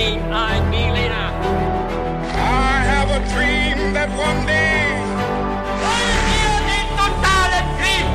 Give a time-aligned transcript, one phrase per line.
[0.00, 1.28] me, I, me leader.
[2.64, 4.80] I have a dream that one day.
[5.84, 8.06] Wollen wir den totalen Krieg?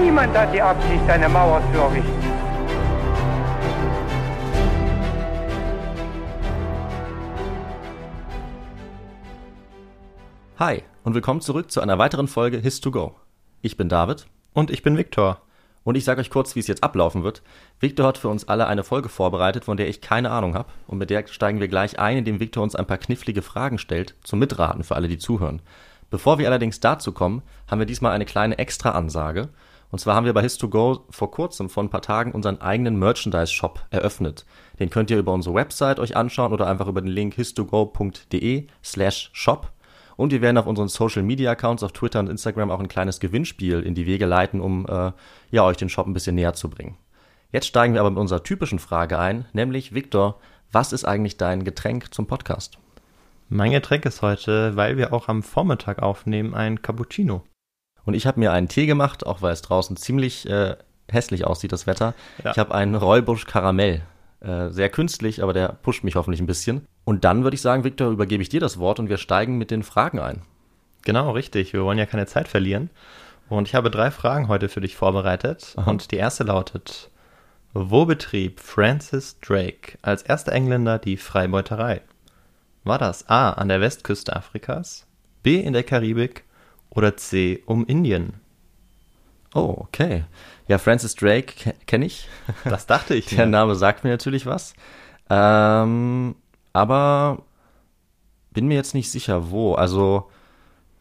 [0.00, 2.22] Niemand hat die Absicht, eine Mauer zu errichten.
[10.58, 13.14] Hi und willkommen zurück zu einer weiteren Folge His2Go.
[13.62, 15.43] Ich bin David Und ich bin Viktor.
[15.84, 17.42] Und ich sage euch kurz, wie es jetzt ablaufen wird.
[17.78, 20.72] Victor hat für uns alle eine Folge vorbereitet, von der ich keine Ahnung habe.
[20.86, 24.14] Und mit der steigen wir gleich ein, indem Victor uns ein paar knifflige Fragen stellt,
[24.24, 25.60] zum Mitraten für alle, die zuhören.
[26.10, 29.50] Bevor wir allerdings dazu kommen, haben wir diesmal eine kleine Extra-Ansage.
[29.90, 33.84] Und zwar haben wir bei His2Go vor kurzem, vor ein paar Tagen, unseren eigenen Merchandise-Shop
[33.90, 34.44] eröffnet.
[34.80, 39.30] Den könnt ihr über unsere Website euch anschauen oder einfach über den Link his2go.de slash
[39.32, 39.73] shop.
[40.16, 43.20] Und wir werden auf unseren Social Media Accounts auf Twitter und Instagram auch ein kleines
[43.20, 45.12] Gewinnspiel in die Wege leiten, um äh,
[45.50, 46.96] ja, euch den Shop ein bisschen näher zu bringen.
[47.50, 50.40] Jetzt steigen wir aber mit unserer typischen Frage ein, nämlich Victor,
[50.72, 52.78] was ist eigentlich dein Getränk zum Podcast?
[53.48, 57.44] Mein Getränk ist heute, weil wir auch am Vormittag aufnehmen, ein Cappuccino.
[58.04, 60.76] Und ich habe mir einen Tee gemacht, auch weil es draußen ziemlich äh,
[61.10, 62.14] hässlich aussieht, das Wetter.
[62.42, 62.50] Ja.
[62.52, 64.02] Ich habe einen Räubusch Karamell.
[64.40, 66.86] Äh, sehr künstlich, aber der pusht mich hoffentlich ein bisschen.
[67.04, 69.70] Und dann würde ich sagen, Victor, übergebe ich dir das Wort und wir steigen mit
[69.70, 70.42] den Fragen ein.
[71.02, 71.72] Genau, richtig.
[71.72, 72.90] Wir wollen ja keine Zeit verlieren.
[73.48, 75.74] Und ich habe drei Fragen heute für dich vorbereitet.
[75.76, 75.90] Aha.
[75.90, 77.10] Und die erste lautet:
[77.74, 82.00] Wo betrieb Francis Drake als erster Engländer die Freibeuterei?
[82.84, 85.06] War das A an der Westküste Afrikas,
[85.42, 86.44] B in der Karibik
[86.90, 88.40] oder C um Indien?
[89.54, 90.24] Oh, okay.
[90.66, 92.28] Ja, Francis Drake ke kenne ich.
[92.64, 93.26] Das dachte ich.
[93.36, 93.46] Der.
[93.46, 94.74] Name sagt mir natürlich was.
[95.30, 96.34] Ähm,
[96.74, 97.38] aber
[98.52, 99.74] bin mir jetzt nicht sicher, wo.
[99.74, 100.30] Also,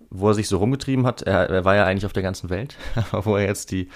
[0.09, 1.23] wo er sich so rumgetrieben hat.
[1.23, 2.77] Er, er war ja eigentlich auf der ganzen Welt.
[3.11, 3.89] Aber wo er jetzt die,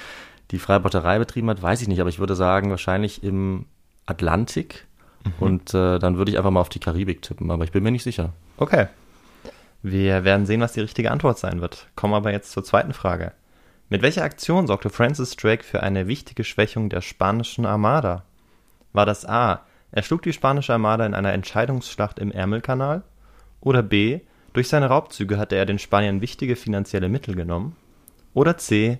[0.51, 2.01] die Freibeuterei betrieben hat, weiß ich nicht.
[2.01, 3.65] Aber ich würde sagen, wahrscheinlich im
[4.05, 4.87] Atlantik.
[5.39, 7.51] Und äh, dann würde ich einfach mal auf die Karibik tippen.
[7.51, 8.33] Aber ich bin mir nicht sicher.
[8.57, 8.87] Okay.
[9.83, 11.87] Wir werden sehen, was die richtige Antwort sein wird.
[11.95, 13.33] Kommen aber jetzt zur zweiten Frage.
[13.89, 18.23] Mit welcher Aktion sorgte Francis Drake für eine wichtige Schwächung der spanischen Armada?
[18.93, 19.61] War das A.
[19.91, 23.03] Er schlug die spanische Armada in einer Entscheidungsschlacht im Ärmelkanal?
[23.61, 24.21] Oder B.
[24.53, 27.75] Durch seine Raubzüge hatte er den Spaniern wichtige finanzielle Mittel genommen?
[28.33, 28.99] Oder C.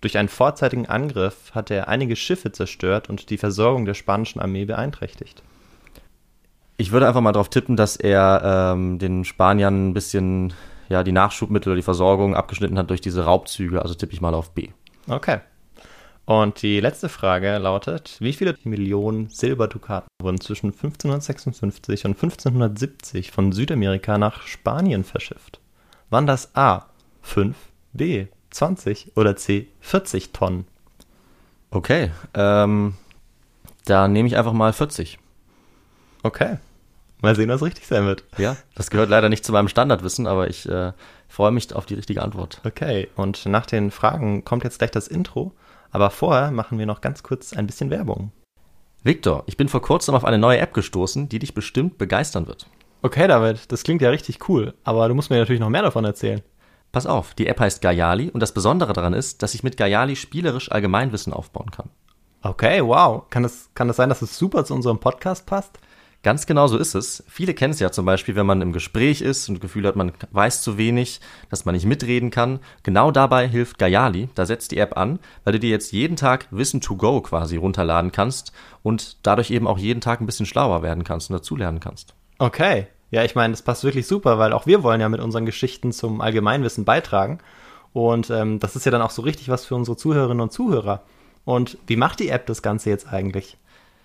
[0.00, 4.64] Durch einen vorzeitigen Angriff hatte er einige Schiffe zerstört und die Versorgung der spanischen Armee
[4.64, 5.42] beeinträchtigt?
[6.76, 10.52] Ich würde einfach mal darauf tippen, dass er ähm, den Spaniern ein bisschen
[10.88, 13.82] ja, die Nachschubmittel oder die Versorgung abgeschnitten hat durch diese Raubzüge.
[13.82, 14.68] Also tippe ich mal auf B.
[15.08, 15.40] Okay.
[16.28, 23.50] Und die letzte Frage lautet: Wie viele Millionen Silberdukaten wurden zwischen 1556 und 1570 von
[23.50, 25.58] Südamerika nach Spanien verschifft?
[26.10, 26.84] Waren das A
[27.22, 27.56] 5,
[27.94, 30.66] B 20 oder C 40 Tonnen?
[31.70, 32.92] Okay, ähm,
[33.86, 35.18] da nehme ich einfach mal 40.
[36.24, 36.58] Okay.
[37.22, 38.24] Mal sehen, was richtig sein wird.
[38.36, 40.92] Ja, das gehört leider nicht zu meinem Standardwissen, aber ich äh,
[41.26, 42.60] freue mich auf die richtige Antwort.
[42.66, 45.54] Okay, und nach den Fragen kommt jetzt gleich das Intro.
[45.90, 48.32] Aber vorher machen wir noch ganz kurz ein bisschen Werbung.
[49.02, 52.66] Victor, ich bin vor kurzem auf eine neue App gestoßen, die dich bestimmt begeistern wird.
[53.00, 54.74] Okay, David, das klingt ja richtig cool.
[54.84, 56.42] Aber du musst mir natürlich noch mehr davon erzählen.
[56.90, 60.16] Pass auf, die App heißt Gayali und das Besondere daran ist, dass ich mit Gayali
[60.16, 61.90] spielerisch Allgemeinwissen aufbauen kann.
[62.42, 63.28] Okay, wow.
[63.30, 65.78] Kann das, kann das sein, dass es super zu unserem Podcast passt?
[66.24, 67.22] Ganz genau so ist es.
[67.28, 69.94] Viele kennen es ja zum Beispiel, wenn man im Gespräch ist und das Gefühl hat,
[69.94, 72.58] man weiß zu wenig, dass man nicht mitreden kann.
[72.82, 74.28] Genau dabei hilft Gayali.
[74.34, 77.56] Da setzt die App an, weil du dir jetzt jeden Tag Wissen to go quasi
[77.56, 78.52] runterladen kannst
[78.82, 82.14] und dadurch eben auch jeden Tag ein bisschen schlauer werden kannst und dazulernen kannst.
[82.38, 82.88] Okay.
[83.10, 85.92] Ja, ich meine, das passt wirklich super, weil auch wir wollen ja mit unseren Geschichten
[85.92, 87.38] zum Allgemeinwissen beitragen.
[87.92, 91.02] Und ähm, das ist ja dann auch so richtig was für unsere Zuhörerinnen und Zuhörer.
[91.44, 93.56] Und wie macht die App das Ganze jetzt eigentlich?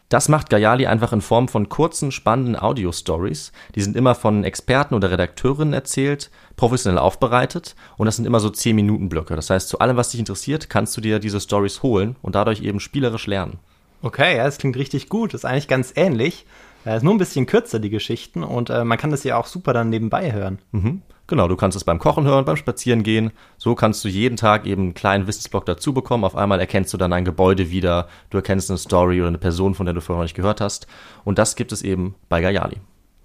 [0.09, 3.52] Das macht Gayali einfach in Form von kurzen, spannenden Audio-Stories.
[3.74, 8.50] Die sind immer von Experten oder Redakteurinnen erzählt, professionell aufbereitet und das sind immer so
[8.50, 9.36] 10-Minuten-Blöcke.
[9.36, 12.62] Das heißt, zu allem, was dich interessiert, kannst du dir diese Stories holen und dadurch
[12.62, 13.58] eben spielerisch lernen.
[14.03, 15.34] Okay, ja, das klingt richtig gut.
[15.34, 16.46] Das ist eigentlich ganz ähnlich.
[16.86, 18.44] Äh, ist nur ein bisschen kürzer, die Geschichten.
[18.44, 20.59] Und äh, man kann das ja auch super dann nebenbei hören.
[20.72, 21.02] Mhm.
[21.28, 23.32] Genau, du kannst es beim Kochen hören, beim Spazierengehen.
[23.58, 26.26] So kannst du jeden Tag eben einen kleinen Wissensblock dazu bekommen.
[26.26, 29.74] Auf einmal erkennst du dann ein Gebäude wieder, du erkennst eine Story oder eine Person,
[29.74, 30.85] von der du vorher noch nicht gehört hast.
[31.24, 32.78] Und das gibt es eben bei Gayali.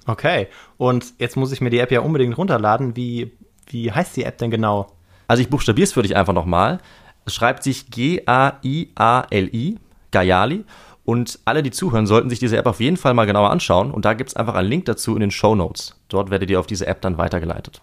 [0.07, 0.47] Okay.
[0.77, 2.95] Und jetzt muss ich mir die App ja unbedingt runterladen.
[2.97, 3.33] Wie,
[3.67, 4.93] wie heißt die App denn genau?
[5.27, 6.79] Also ich buchstabiere es für dich einfach nochmal.
[7.27, 9.79] Es schreibt sich G-A-I-A-L-I,
[10.13, 10.65] Gayali.
[11.09, 13.93] Und alle, die zuhören, sollten sich diese App auf jeden Fall mal genauer anschauen.
[13.93, 15.99] Und da gibt es einfach einen Link dazu in den Show Notes.
[16.09, 17.81] Dort werdet ihr auf diese App dann weitergeleitet.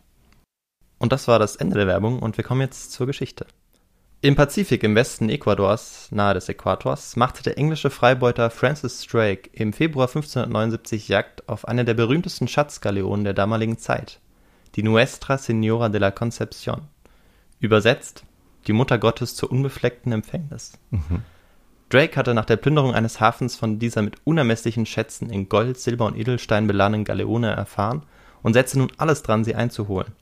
[1.00, 3.48] Und das war das Ende der Werbung und wir kommen jetzt zur Geschichte.
[4.22, 9.74] Im Pazifik im Westen Ecuadors, nahe des Äquators, machte der englische Freibeuter Francis Drake im
[9.74, 14.20] Februar 1579 Jagd auf eine der berühmtesten Schatzgaleonen der damaligen Zeit,
[14.76, 16.82] die Nuestra Señora de la Concepción.
[17.60, 18.24] Übersetzt:
[18.68, 20.74] Die Mutter Gottes zur unbefleckten Empfängnis.
[21.90, 26.06] Drake hatte nach der Plünderung eines Hafens von dieser mit unermesslichen Schätzen in Gold, Silber
[26.06, 28.04] und Edelstein beladenen Galeone erfahren
[28.42, 30.14] und setzte nun alles dran, sie einzuholen.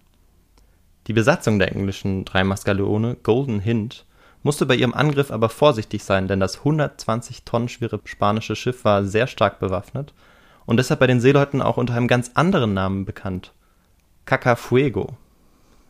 [1.08, 4.06] Die Besatzung der englischen Dreimaster-Galeone Golden Hind
[4.42, 9.06] musste bei ihrem Angriff aber vorsichtig sein, denn das 120 Tonnen schwere spanische Schiff war
[9.06, 10.14] sehr stark bewaffnet
[10.66, 13.54] und deshalb bei den Seeleuten auch unter einem ganz anderen Namen bekannt:
[14.26, 15.18] Cacafuego.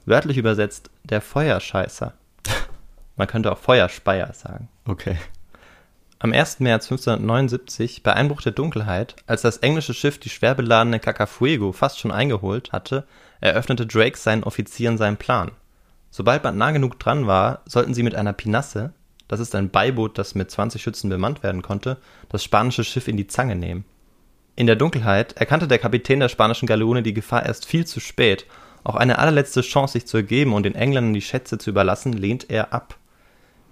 [0.06, 2.14] Wörtlich übersetzt der Feuerscheißer.
[3.16, 4.68] Man könnte auch Feuerspeier sagen.
[4.86, 5.18] Okay.
[6.24, 6.62] Am 1.
[6.62, 12.00] März 1579, bei Einbruch der Dunkelheit, als das englische Schiff die schwer beladene Cacafuego fast
[12.00, 13.06] schon eingeholt hatte,
[13.42, 15.52] eröffnete Drake seinen Offizieren seinen Plan.
[16.12, 18.94] Sobald man nah genug dran war, sollten sie mit einer Pinasse,
[19.28, 21.98] das ist ein Beiboot, das mit 20 Schützen bemannt werden konnte,
[22.30, 23.84] das spanische Schiff in die Zange nehmen.
[24.56, 28.46] In der Dunkelheit erkannte der Kapitän der spanischen Galeone die Gefahr erst viel zu spät.
[28.86, 32.50] Auch eine allerletzte Chance, sich zu ergeben und den Engländern die Schätze zu überlassen, lehnt
[32.50, 32.96] er ab.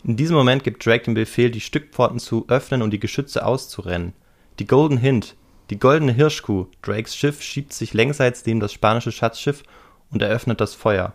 [0.03, 4.13] In diesem Moment gibt Drake den Befehl, die Stückpforten zu öffnen und die Geschütze auszurennen.
[4.57, 5.35] Die Golden Hind,
[5.69, 9.63] die goldene Hirschkuh, Drakes Schiff, schiebt sich längsseits neben das spanische Schatzschiff
[10.09, 11.13] und eröffnet das Feuer.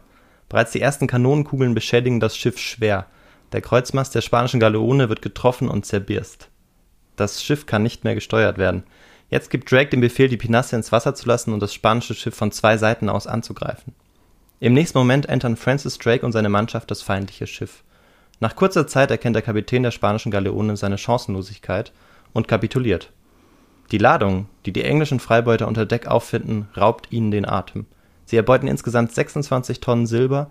[0.49, 3.07] Bereits die ersten Kanonenkugeln beschädigen das Schiff schwer.
[3.53, 6.49] Der Kreuzmast der spanischen Galeone wird getroffen und zerbirst.
[7.17, 8.85] Das Schiff kann nicht mehr gesteuert werden.
[9.31, 12.37] Jetzt gibt Drake den Befehl, die Pinasse ins Wasser zu lassen und das spanische Schiff
[12.37, 13.95] von zwei Seiten aus anzugreifen.
[14.61, 17.83] Im nächsten Moment entern Francis Drake und seine Mannschaft das feindliche Schiff.
[18.41, 21.93] Nach kurzer Zeit erkennt der Kapitän der spanischen Galeone seine Chancenlosigkeit
[22.33, 23.11] und kapituliert.
[23.93, 27.87] Die Ladung, die die englischen Freibeuter unter Deck auffinden, raubt ihnen den Atem.
[28.25, 30.51] Sie erbeuten insgesamt 26 Tonnen Silber,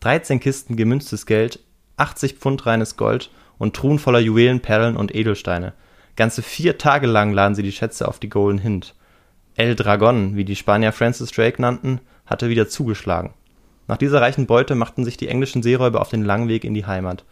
[0.00, 1.60] 13 Kisten gemünztes Geld,
[1.96, 5.72] 80 Pfund reines Gold und Truhen voller Juwelen, Perlen und Edelsteine.
[6.14, 8.94] Ganze vier Tage lang laden sie die Schätze auf die Golden Hind.
[9.56, 13.32] El Dragon, wie die Spanier Francis Drake nannten, hatte wieder zugeschlagen.
[13.88, 16.86] Nach dieser reichen Beute machten sich die englischen Seeräuber auf den langen Weg in die
[16.86, 17.24] Heimat.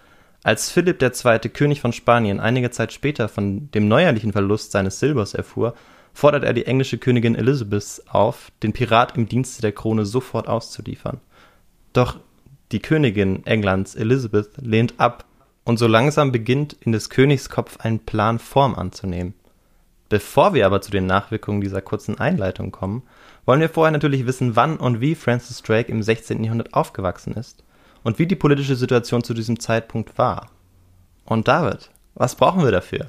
[0.43, 5.35] Als Philipp II., König von Spanien, einige Zeit später von dem neuerlichen Verlust seines Silbers
[5.35, 5.75] erfuhr,
[6.13, 11.21] fordert er die englische Königin Elizabeth auf, den Pirat im Dienste der Krone sofort auszuliefern.
[11.93, 12.19] Doch
[12.73, 15.25] die Königin Englands, Elizabeth, lehnt ab,
[15.65, 19.33] und so langsam beginnt in des Königs Kopf ein Plan Form anzunehmen.
[20.11, 23.03] Bevor wir aber zu den Nachwirkungen dieser kurzen Einleitung kommen,
[23.47, 26.43] wollen wir vorher natürlich wissen, wann und wie Francis Drake im 16.
[26.43, 27.63] Jahrhundert aufgewachsen ist
[28.03, 30.51] und wie die politische Situation zu diesem Zeitpunkt war.
[31.25, 33.07] Und David, was brauchen wir dafür?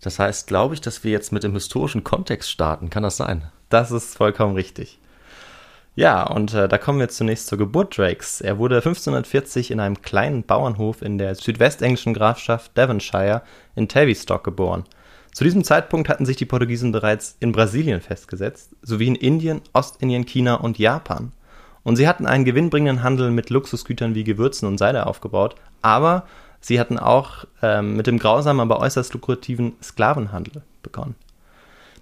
[0.00, 2.90] Das heißt, glaube ich, dass wir jetzt mit dem historischen Kontext starten.
[2.90, 3.44] Kann das sein?
[3.68, 4.98] Das ist vollkommen richtig.
[5.94, 8.40] Ja, und äh, da kommen wir zunächst zur Geburt Drakes.
[8.40, 13.42] Er wurde 1540 in einem kleinen Bauernhof in der südwestenglischen Grafschaft Devonshire
[13.74, 14.84] in Tavistock geboren.
[15.32, 20.26] Zu diesem Zeitpunkt hatten sich die Portugiesen bereits in Brasilien festgesetzt, sowie in Indien, Ostindien,
[20.26, 21.32] China und Japan.
[21.82, 26.26] Und sie hatten einen gewinnbringenden Handel mit Luxusgütern wie Gewürzen und Seide aufgebaut, aber
[26.60, 31.14] sie hatten auch ähm, mit dem grausamen, aber äußerst lukrativen Sklavenhandel begonnen.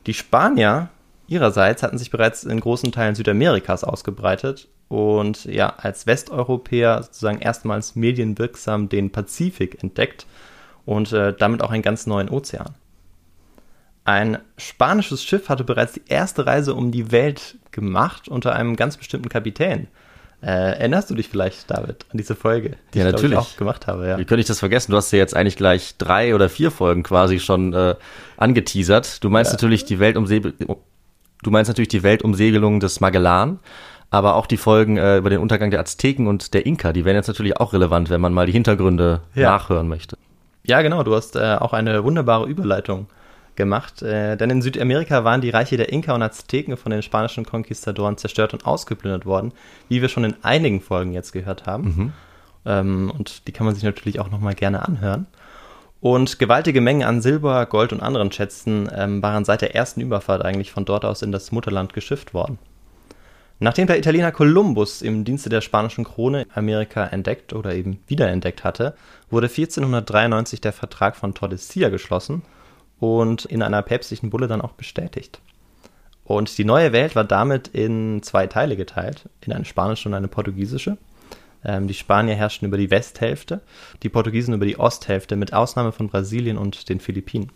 [0.06, 0.88] Die Spanier
[1.28, 7.94] ihrerseits hatten sich bereits in großen Teilen Südamerikas ausgebreitet und ja, als Westeuropäer sozusagen erstmals
[7.94, 10.26] medienwirksam den Pazifik entdeckt
[10.86, 12.74] und äh, damit auch einen ganz neuen Ozean.
[14.08, 18.96] Ein spanisches Schiff hatte bereits die erste Reise um die Welt gemacht unter einem ganz
[18.96, 19.86] bestimmten Kapitän.
[20.40, 23.38] Äh, erinnerst du dich vielleicht, David, an diese Folge, die ja, ich, natürlich.
[23.38, 24.08] Ich, auch gemacht habe?
[24.08, 24.18] Ja.
[24.18, 24.92] Wie könnte ich das vergessen?
[24.92, 27.96] Du hast ja jetzt eigentlich gleich drei oder vier Folgen quasi schon äh,
[28.38, 29.22] angeteasert.
[29.22, 29.56] Du meinst ja.
[29.56, 30.54] natürlich die Weltumsegel
[31.42, 33.58] du meinst natürlich die Weltumsegelung des Magellan,
[34.08, 37.16] aber auch die Folgen äh, über den Untergang der Azteken und der Inka, die wären
[37.16, 39.50] jetzt natürlich auch relevant, wenn man mal die Hintergründe ja.
[39.50, 40.16] nachhören möchte.
[40.64, 43.08] Ja, genau, du hast äh, auch eine wunderbare Überleitung
[43.58, 47.44] gemacht, äh, denn in Südamerika waren die Reiche der Inka und Azteken von den spanischen
[47.44, 49.52] Konquistadoren zerstört und ausgeplündert worden,
[49.90, 51.84] wie wir schon in einigen Folgen jetzt gehört haben.
[51.84, 52.12] Mhm.
[52.64, 55.26] Ähm, und die kann man sich natürlich auch nochmal gerne anhören.
[56.00, 60.44] Und gewaltige Mengen an Silber, Gold und anderen Schätzen ähm, waren seit der ersten Überfahrt
[60.44, 62.58] eigentlich von dort aus in das Mutterland geschifft worden.
[63.60, 68.94] Nachdem der Italiener Kolumbus im Dienste der spanischen Krone Amerika entdeckt oder eben wiederentdeckt hatte,
[69.30, 72.42] wurde 1493 der Vertrag von Tordesillas geschlossen
[73.00, 75.40] und in einer päpstlichen Bulle dann auch bestätigt.
[76.24, 80.28] Und die neue Welt war damit in zwei Teile geteilt, in eine spanische und eine
[80.28, 80.98] portugiesische.
[81.64, 83.60] Ähm, die Spanier herrschten über die Westhälfte,
[84.02, 87.50] die Portugiesen über die Osthälfte, mit Ausnahme von Brasilien und den Philippinen.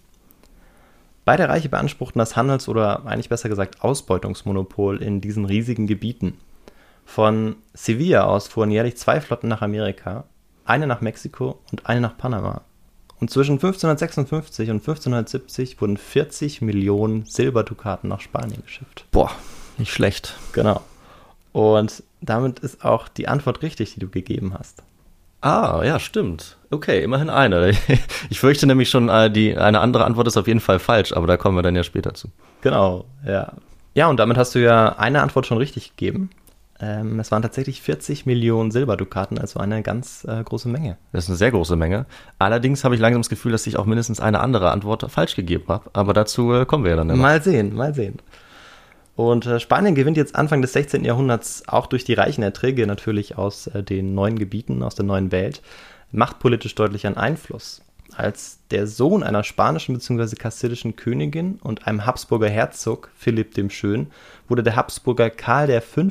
[1.24, 6.38] Beide Reiche beanspruchten das Handels- oder eigentlich besser gesagt Ausbeutungsmonopol in diesen riesigen Gebieten.
[7.04, 10.24] Von Sevilla aus fuhren jährlich zwei Flotten nach Amerika,
[10.64, 12.62] eine nach Mexiko und eine nach Panama.
[13.22, 19.04] Und zwischen 1556 und 1570 wurden 40 Millionen Silberdukaten nach Spanien geschifft.
[19.12, 19.30] Boah,
[19.78, 20.34] nicht schlecht.
[20.50, 20.80] Genau.
[21.52, 24.82] Und damit ist auch die Antwort richtig, die du gegeben hast.
[25.40, 26.56] Ah, ja, stimmt.
[26.72, 27.76] Okay, immerhin eine.
[28.28, 31.28] Ich fürchte nämlich schon, äh, die, eine andere Antwort ist auf jeden Fall falsch, aber
[31.28, 32.26] da kommen wir dann ja später zu.
[32.62, 33.52] Genau, ja.
[33.94, 36.30] Ja, und damit hast du ja eine Antwort schon richtig gegeben.
[36.82, 40.98] Ähm, es waren tatsächlich 40 Millionen Silberdukaten, also eine ganz äh, große Menge.
[41.12, 42.06] Das ist eine sehr große Menge.
[42.40, 45.64] Allerdings habe ich langsam das Gefühl, dass ich auch mindestens eine andere Antwort falsch gegeben
[45.68, 45.90] habe.
[45.92, 47.10] Aber dazu äh, kommen wir ja dann.
[47.10, 47.22] Immer.
[47.22, 48.18] Mal sehen, mal sehen.
[49.14, 51.04] Und äh, Spanien gewinnt jetzt Anfang des 16.
[51.04, 55.30] Jahrhunderts auch durch die reichen Erträge natürlich aus äh, den neuen Gebieten, aus der neuen
[55.30, 55.62] Welt,
[56.10, 57.82] machtpolitisch deutlich an Einfluss.
[58.16, 60.34] Als der Sohn einer spanischen bzw.
[60.34, 64.08] kastilischen Königin und einem Habsburger Herzog, Philipp dem Schön,
[64.48, 66.10] wurde der Habsburger Karl V.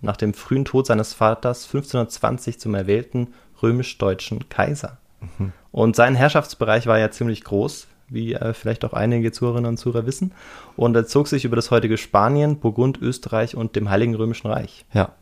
[0.00, 3.28] nach dem frühen Tod seines Vaters 1520 zum erwählten
[3.62, 4.98] römisch-deutschen Kaiser.
[5.38, 5.52] Mhm.
[5.72, 10.06] Und sein Herrschaftsbereich war ja ziemlich groß, wie äh, vielleicht auch einige Zuhörerinnen und Zuhörer
[10.06, 10.32] wissen.
[10.76, 14.84] Und er zog sich über das heutige Spanien, Burgund, Österreich und dem Heiligen Römischen Reich.
[14.92, 15.12] Ja.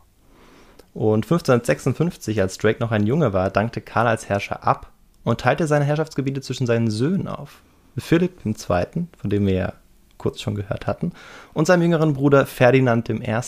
[0.94, 4.90] Und 1556, als Drake noch ein Junge war, dankte Karl als Herrscher ab
[5.22, 7.60] und teilte seine Herrschaftsgebiete zwischen seinen Söhnen auf.
[7.96, 9.72] Philipp II., von dem wir ja
[10.16, 11.12] kurz schon gehört hatten,
[11.52, 13.40] und seinem jüngeren Bruder Ferdinand I.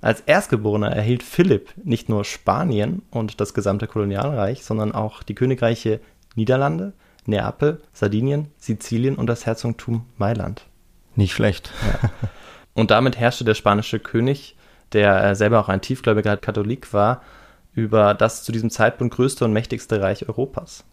[0.00, 6.00] Als Erstgeborener erhielt Philipp nicht nur Spanien und das gesamte Kolonialreich, sondern auch die Königreiche
[6.36, 6.92] Niederlande,
[7.26, 10.64] Neapel, Sardinien, Sizilien und das Herzogtum Mailand.
[11.16, 11.72] Nicht schlecht.
[11.82, 12.10] Ja.
[12.74, 14.56] Und damit herrschte der spanische König,
[14.92, 17.22] der äh, selber auch ein tiefgläubiger Katholik war,
[17.74, 20.84] über das zu diesem Zeitpunkt größte und mächtigste Reich Europas.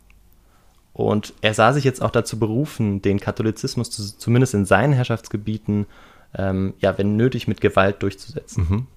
[0.94, 5.88] Und er sah sich jetzt auch dazu berufen, den Katholizismus zu, zumindest in seinen Herrschaftsgebieten,
[6.34, 8.68] ähm, ja, wenn nötig, mit Gewalt durchzusetzen.
[8.70, 8.88] Mhm.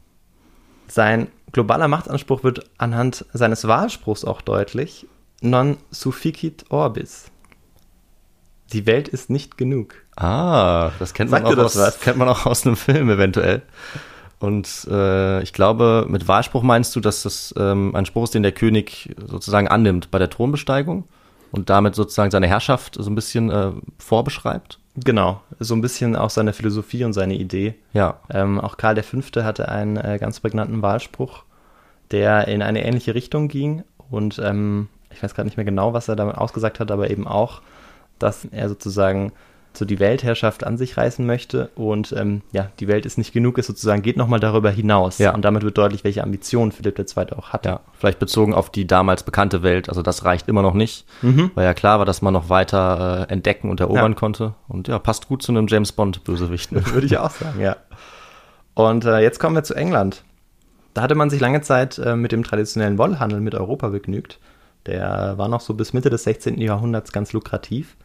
[0.88, 5.06] Sein globaler Machtanspruch wird anhand seines Wahlspruchs auch deutlich,
[5.40, 7.30] non sufficit orbis.
[8.72, 9.94] Die Welt ist nicht genug.
[10.16, 13.62] Ah, das kennt man, auch das aus, kennt man auch aus einem Film eventuell.
[14.40, 18.42] Und äh, ich glaube, mit Wahlspruch meinst du, dass das ähm, ein Spruch ist, den
[18.42, 21.04] der König sozusagen annimmt bei der Thronbesteigung
[21.50, 24.78] und damit sozusagen seine Herrschaft so ein bisschen äh, vorbeschreibt?
[25.04, 27.74] Genau, so ein bisschen auch seine Philosophie und seine Idee.
[27.92, 28.20] Ja.
[28.30, 29.18] Ähm, auch Karl V.
[29.42, 31.44] hatte einen äh, ganz prägnanten Wahlspruch,
[32.10, 36.08] der in eine ähnliche Richtung ging und ähm, ich weiß gerade nicht mehr genau, was
[36.08, 37.62] er damit ausgesagt hat, aber eben auch,
[38.18, 39.32] dass er sozusagen
[39.78, 43.58] so die Weltherrschaft an sich reißen möchte und ähm, ja, die Welt ist nicht genug,
[43.58, 45.18] ist sozusagen, geht nochmal darüber hinaus.
[45.18, 45.34] Ja.
[45.34, 47.32] Und damit wird deutlich, welche Ambitionen Philipp II.
[47.36, 47.66] auch hat.
[47.66, 51.50] Ja, vielleicht bezogen auf die damals bekannte Welt, also das reicht immer noch nicht, mhm.
[51.54, 54.18] weil ja klar war, dass man noch weiter äh, entdecken und erobern ja.
[54.18, 56.72] konnte und ja, passt gut zu einem James Bond-Bösewicht.
[56.72, 56.84] Ne?
[56.92, 57.76] Würde ich auch sagen, ja.
[58.74, 60.22] Und äh, jetzt kommen wir zu England.
[60.94, 64.38] Da hatte man sich lange Zeit äh, mit dem traditionellen Wollhandel mit Europa begnügt.
[64.86, 66.60] Der war noch so bis Mitte des 16.
[66.60, 67.96] Jahrhunderts ganz lukrativ.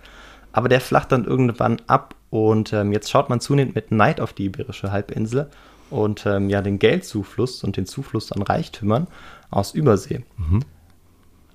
[0.54, 4.32] Aber der flacht dann irgendwann ab und ähm, jetzt schaut man zunehmend mit Neid auf
[4.34, 5.50] die Iberische Halbinsel
[5.90, 9.08] und ähm, ja den Geldzufluss und den Zufluss an Reichtümern
[9.52, 10.24] aus Übersee.
[10.38, 10.62] Mhm.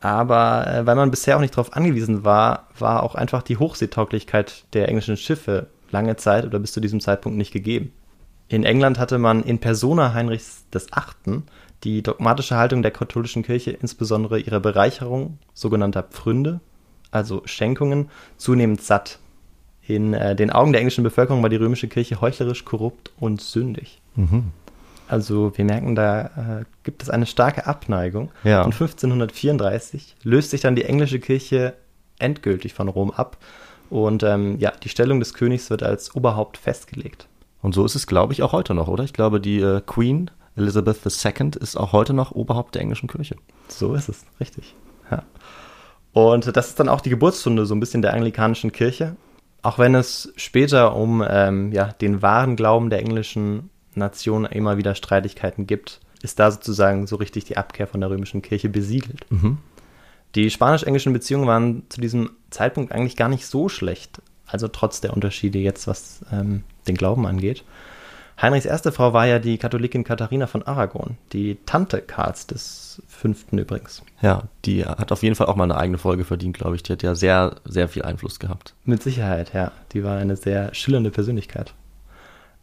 [0.00, 4.64] Aber äh, weil man bisher auch nicht darauf angewiesen war, war auch einfach die Hochseetauglichkeit
[4.74, 7.92] der englischen Schiffe lange Zeit oder bis zu diesem Zeitpunkt nicht gegeben.
[8.48, 11.42] In England hatte man in Persona Heinrichs VIII
[11.84, 16.60] die dogmatische Haltung der katholischen Kirche, insbesondere ihre Bereicherung sogenannter Pfründe,
[17.10, 19.18] also Schenkungen, zunehmend satt.
[19.86, 24.00] In äh, den Augen der englischen Bevölkerung war die römische Kirche heuchlerisch, korrupt und sündig.
[24.16, 24.52] Mhm.
[25.08, 28.30] Also wir merken, da äh, gibt es eine starke Abneigung.
[28.44, 28.62] Ja.
[28.62, 31.74] Und 1534 löst sich dann die englische Kirche
[32.18, 33.38] endgültig von Rom ab.
[33.88, 37.26] Und ähm, ja, die Stellung des Königs wird als Oberhaupt festgelegt.
[37.62, 39.04] Und so ist es, glaube ich, auch heute noch, oder?
[39.04, 43.36] Ich glaube, die äh, Queen Elizabeth II ist auch heute noch Oberhaupt der englischen Kirche.
[43.68, 44.74] So ist es, richtig.
[45.10, 45.22] Ja.
[46.12, 49.16] Und das ist dann auch die Geburtsstunde so ein bisschen der anglikanischen Kirche.
[49.62, 54.94] Auch wenn es später um ähm, ja, den wahren Glauben der englischen Nation immer wieder
[54.94, 59.26] Streitigkeiten gibt, ist da sozusagen so richtig die Abkehr von der römischen Kirche besiegelt.
[59.30, 59.58] Mhm.
[60.34, 64.20] Die spanisch-englischen Beziehungen waren zu diesem Zeitpunkt eigentlich gar nicht so schlecht.
[64.46, 67.64] Also trotz der Unterschiede jetzt, was ähm, den Glauben angeht.
[68.40, 73.58] Heinrichs erste Frau war ja die Katholikin Katharina von Aragon, die Tante Karls des Fünften
[73.58, 74.04] übrigens.
[74.22, 76.84] Ja, die hat auf jeden Fall auch mal eine eigene Folge verdient, glaube ich.
[76.84, 78.74] Die hat ja sehr, sehr viel Einfluss gehabt.
[78.84, 79.72] Mit Sicherheit, ja.
[79.92, 81.74] Die war eine sehr schillernde Persönlichkeit.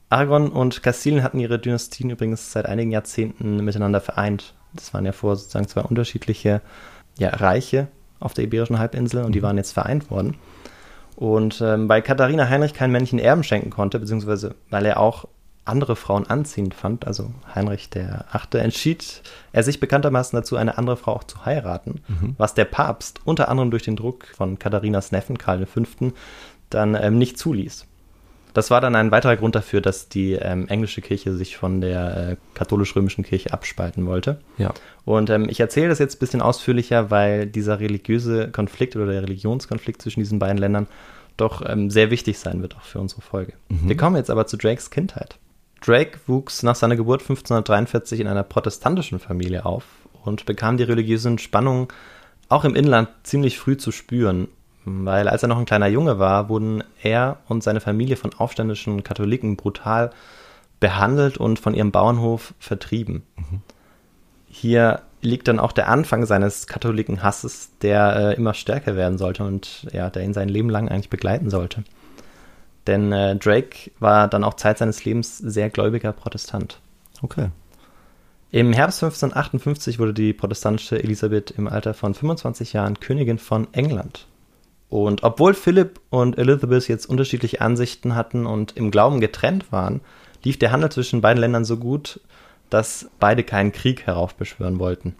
[0.10, 4.54] Aragon und Kastilien hatten ihre Dynastien übrigens seit einigen Jahrzehnten miteinander vereint.
[4.74, 6.62] Das waren ja vor sozusagen zwei unterschiedliche
[7.18, 7.88] ja, Reiche
[8.22, 10.38] auf der Iberischen Halbinsel und die waren jetzt vereint worden.
[11.18, 15.28] Und ähm, weil Katharina Heinrich kein Männchen Erben schenken konnte, beziehungsweise weil er auch
[15.66, 20.96] andere Frauen anziehend fand, also Heinrich der Achte, entschied er sich bekanntermaßen dazu, eine andere
[20.96, 22.02] Frau auch zu heiraten,
[22.38, 25.82] was der Papst unter anderem durch den Druck von Katharinas Neffen Karl V.
[26.70, 27.86] dann ähm, nicht zuließ.
[28.54, 32.30] Das war dann ein weiterer Grund dafür, dass die ähm, englische Kirche sich von der
[32.30, 34.40] äh, katholisch-römischen Kirche abspalten wollte.
[34.58, 34.74] Ja.
[35.04, 39.24] Und ähm, ich erzähle das jetzt ein bisschen ausführlicher, weil dieser religiöse Konflikt oder der
[39.24, 40.88] Religionskonflikt zwischen diesen beiden Ländern
[41.36, 43.54] doch ähm, sehr wichtig sein wird, auch für unsere Folge.
[43.68, 45.38] Wir kommen jetzt aber zu Drakes Kindheit.
[45.86, 49.86] Drake wuchs nach seiner Geburt 1543 in einer protestantischen Familie auf
[50.24, 51.88] und bekam die religiösen Spannungen
[52.50, 54.48] auch im Inland ziemlich früh zu spüren,
[54.86, 59.04] weil als er noch ein kleiner Junge war, wurden er und seine Familie von aufständischen
[59.04, 60.12] Katholiken brutal
[60.80, 63.24] behandelt und von ihrem Bauernhof vertrieben.
[64.48, 69.88] Hier liegt dann auch der Anfang seines Katholikenhasses, der äh, immer stärker werden sollte und
[69.92, 71.84] ja, der ihn sein Leben lang eigentlich begleiten sollte.
[72.88, 76.80] Denn äh, Drake war dann auch Zeit seines Lebens sehr gläubiger Protestant.
[77.22, 77.50] Okay.
[78.52, 84.28] Im Herbst 1558 wurde die protestantische Elisabeth im Alter von 25 Jahren Königin von England.
[84.88, 90.02] Und obwohl Philipp und Elizabeth jetzt unterschiedliche Ansichten hatten und im Glauben getrennt waren,
[90.44, 92.22] lief der Handel zwischen beiden Ländern so gut,
[92.70, 95.16] dass beide keinen Krieg heraufbeschwören wollten.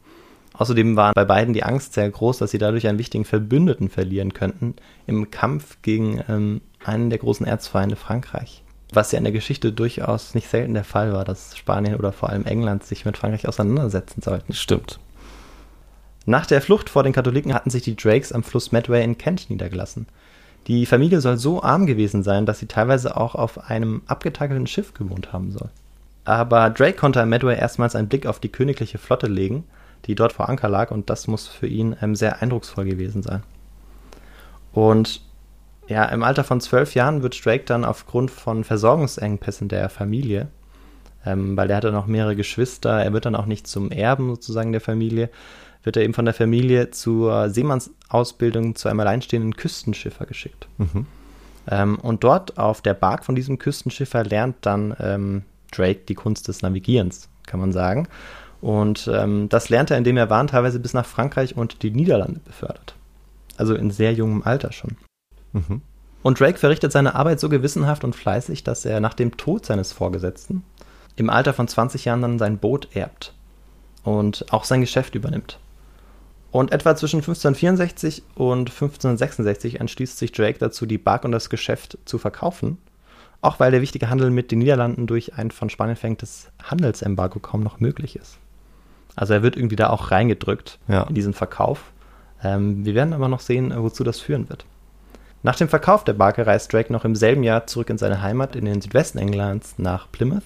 [0.54, 4.34] Außerdem war bei beiden die Angst sehr groß, dass sie dadurch einen wichtigen Verbündeten verlieren
[4.34, 8.64] könnten im Kampf gegen ähm, einen der großen Erzfeinde Frankreich.
[8.94, 12.30] Was ja in der Geschichte durchaus nicht selten der Fall war, dass Spanien oder vor
[12.30, 14.54] allem England sich mit Frankreich auseinandersetzen sollten.
[14.54, 15.00] Stimmt.
[16.26, 19.50] Nach der Flucht vor den Katholiken hatten sich die Drakes am Fluss Medway in Kent
[19.50, 20.08] niedergelassen.
[20.68, 24.96] Die Familie soll so arm gewesen sein, dass sie teilweise auch auf einem abgetakelten Schiff
[24.96, 25.70] gewohnt haben soll.
[26.24, 29.64] Aber Drake konnte am Medway erstmals einen Blick auf die königliche Flotte legen,
[30.06, 33.44] die dort vor Anker lag, und das muss für ihn ähm, sehr eindrucksvoll gewesen sein.
[34.74, 35.22] Und
[35.88, 40.48] ja, im Alter von zwölf Jahren wird Drake dann aufgrund von Versorgungsengpässen der Familie,
[41.26, 44.72] ähm, weil er hatte noch mehrere Geschwister, er wird dann auch nicht zum Erben sozusagen
[44.72, 45.30] der Familie,
[45.84, 50.68] wird er eben von der Familie zur Seemannsausbildung zu einem alleinstehenden Küstenschiffer geschickt.
[51.70, 56.48] Ähm, und dort auf der Bark von diesem Küstenschiffer lernt dann ähm, Drake die Kunst
[56.48, 58.08] des Navigierens, kann man sagen.
[58.62, 62.40] Und ähm, das lernt er, indem er Waren teilweise bis nach Frankreich und die Niederlande
[62.40, 62.96] befördert.
[63.58, 64.98] Also in sehr jungem Alter schon.
[65.56, 65.82] Mhm.
[66.24, 69.92] Und Drake verrichtet seine Arbeit so gewissenhaft und fleißig, dass er nach dem Tod seines
[69.92, 70.64] Vorgesetzten
[71.16, 73.34] im Alter von 20 Jahren dann sein Boot erbt
[74.04, 75.60] und auch sein Geschäft übernimmt.
[76.52, 81.98] Und etwa zwischen 1564 und 1566 entschließt sich Drake dazu, die Bark und das Geschäft
[82.06, 82.78] zu verkaufen,
[83.42, 87.62] auch weil der wichtige Handel mit den Niederlanden durch ein von Spanien verhängtes Handelsembargo kaum
[87.62, 88.38] noch möglich ist.
[89.16, 91.04] Also er wird irgendwie da auch reingedrückt Ja.
[91.04, 91.92] in diesen Verkauf.
[92.44, 94.66] Ähm, wir werden aber noch sehen, wozu das führen wird.
[95.46, 98.56] Nach dem Verkauf der Barke reist Drake noch im selben Jahr zurück in seine Heimat
[98.56, 100.42] in den Südwesten Englands nach Plymouth.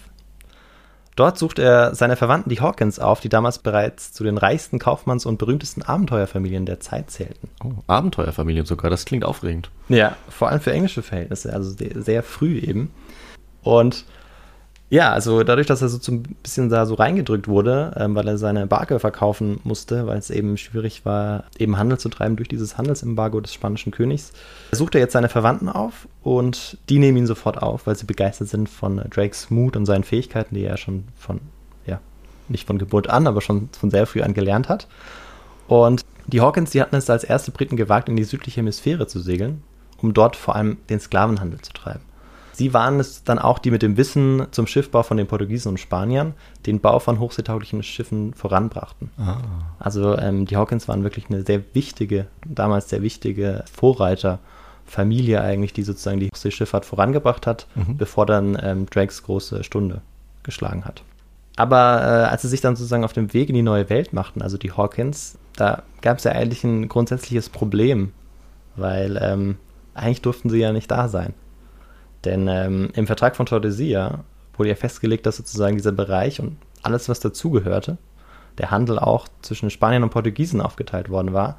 [1.15, 5.25] Dort sucht er seine Verwandten, die Hawkins, auf, die damals bereits zu den reichsten Kaufmanns-
[5.25, 7.47] und berühmtesten Abenteuerfamilien der Zeit zählten.
[7.63, 9.71] Oh, Abenteuerfamilien sogar, das klingt aufregend.
[9.87, 12.91] Ja, vor allem für englische Verhältnisse, also sehr, sehr früh eben.
[13.63, 14.03] Und
[14.91, 18.39] ja, also dadurch, dass er so ein bisschen da so reingedrückt wurde, ähm, weil er
[18.39, 22.77] seine Barke verkaufen musste, weil es eben schwierig war, eben Handel zu treiben durch dieses
[22.77, 24.33] Handelsembargo des spanischen Königs,
[24.71, 28.47] sucht er jetzt seine Verwandten auf und die nehmen ihn sofort auf, weil sie begeistert
[28.47, 31.39] sind von Drakes Mut und seinen Fähigkeiten, die er schon von,
[31.85, 31.99] ja,
[32.47, 34.87] nicht von Geburt an, aber schon von sehr früh an gelernt hat.
[35.67, 39.19] Und die Hawkins, die hatten es als erste Briten gewagt, in die südliche Hemisphäre zu
[39.19, 39.61] segeln,
[40.01, 42.08] um dort vor allem den Sklavenhandel zu treiben.
[42.59, 45.79] Sie waren es dann auch, die mit dem Wissen zum Schiffbau von den Portugiesen und
[45.79, 46.33] Spaniern
[46.65, 49.11] den Bau von hochseetauglichen Schiffen voranbrachten.
[49.79, 55.83] Also ähm, die Hawkins waren wirklich eine sehr wichtige, damals sehr wichtige Vorreiterfamilie eigentlich, die
[55.83, 57.65] sozusagen die Hochseeschifffahrt vorangebracht hat,
[57.97, 60.01] bevor dann ähm, Drakes große Stunde
[60.43, 61.01] geschlagen hat.
[61.55, 64.41] Aber äh, als sie sich dann sozusagen auf dem Weg in die neue Welt machten,
[64.41, 68.11] also die Hawkins, da gab es ja eigentlich ein grundsätzliches Problem,
[68.75, 69.57] weil ähm,
[69.93, 71.33] eigentlich durften sie ja nicht da sein.
[72.25, 74.19] Denn ähm, im Vertrag von Tordesillas
[74.55, 77.97] wurde ja festgelegt, dass sozusagen dieser Bereich und alles, was dazugehörte,
[78.57, 81.57] der Handel auch zwischen Spaniern und Portugiesen aufgeteilt worden war.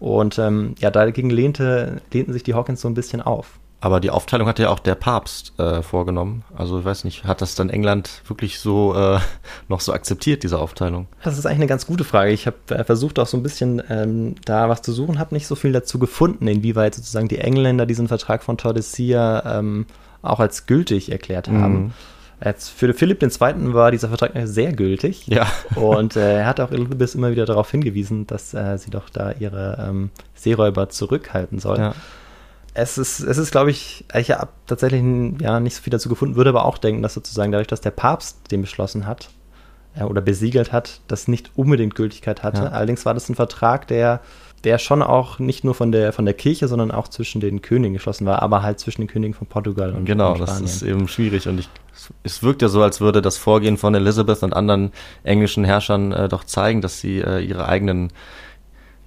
[0.00, 3.60] Und ähm, ja, dagegen lehnte, lehnten sich die Hawkins so ein bisschen auf.
[3.82, 6.44] Aber die Aufteilung hat ja auch der Papst äh, vorgenommen.
[6.54, 9.18] Also ich weiß nicht, hat das dann England wirklich so äh,
[9.68, 11.06] noch so akzeptiert, diese Aufteilung?
[11.24, 12.30] Das ist eigentlich eine ganz gute Frage.
[12.30, 15.46] Ich habe äh, versucht auch so ein bisschen ähm, da was zu suchen, habe nicht
[15.46, 19.86] so viel dazu gefunden, inwieweit sozusagen die Engländer diesen Vertrag von Tordesillas ähm,
[20.22, 21.84] auch als gültig erklärt haben.
[21.84, 21.92] Mhm.
[22.44, 23.74] Jetzt für Philipp II.
[23.74, 25.26] war dieser Vertrag sehr gültig.
[25.26, 25.46] Ja.
[25.74, 29.32] Und äh, er hat auch Elizabeth immer wieder darauf hingewiesen, dass äh, sie doch da
[29.32, 31.78] ihre ähm, Seeräuber zurückhalten soll.
[31.78, 31.94] Ja.
[32.74, 35.02] Es ist, es ist, glaube ich, ich habe tatsächlich
[35.40, 37.90] ja, nicht so viel dazu gefunden, würde aber auch denken, dass sozusagen dadurch, dass der
[37.90, 39.30] Papst den beschlossen hat
[39.96, 42.62] äh, oder besiegelt hat, das nicht unbedingt Gültigkeit hatte.
[42.64, 42.68] Ja.
[42.68, 44.20] Allerdings war das ein Vertrag, der,
[44.64, 47.94] der schon auch nicht nur von der, von der Kirche, sondern auch zwischen den Königen
[47.94, 51.08] geschlossen war, aber halt zwischen den Königen von Portugal und, Genau, und das ist eben
[51.08, 51.68] schwierig und ich,
[52.22, 54.92] es wirkt ja so, als würde das Vorgehen von Elizabeth und anderen
[55.24, 58.12] englischen Herrschern äh, doch zeigen, dass sie äh, ihre eigenen,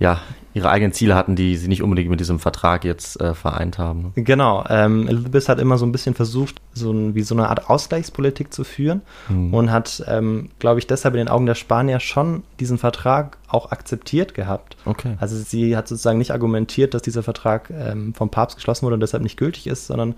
[0.04, 0.20] ja,
[0.54, 4.12] ihre eigenen Ziele hatten, die sie nicht unbedingt mit diesem Vertrag jetzt äh, vereint haben.
[4.16, 7.70] Genau, ähm, Elizabeth hat immer so ein bisschen versucht, so ein, wie so eine Art
[7.72, 9.52] Ausgleichspolitik zu führen Mhm.
[9.54, 13.72] und hat, ähm, glaube ich, deshalb in den Augen der Spanier schon diesen Vertrag auch
[13.72, 14.78] akzeptiert gehabt.
[14.86, 15.16] Okay.
[15.20, 19.00] Also sie hat sozusagen nicht argumentiert, dass dieser Vertrag ähm, vom Papst geschlossen wurde und
[19.02, 20.14] deshalb nicht gültig ist, sondern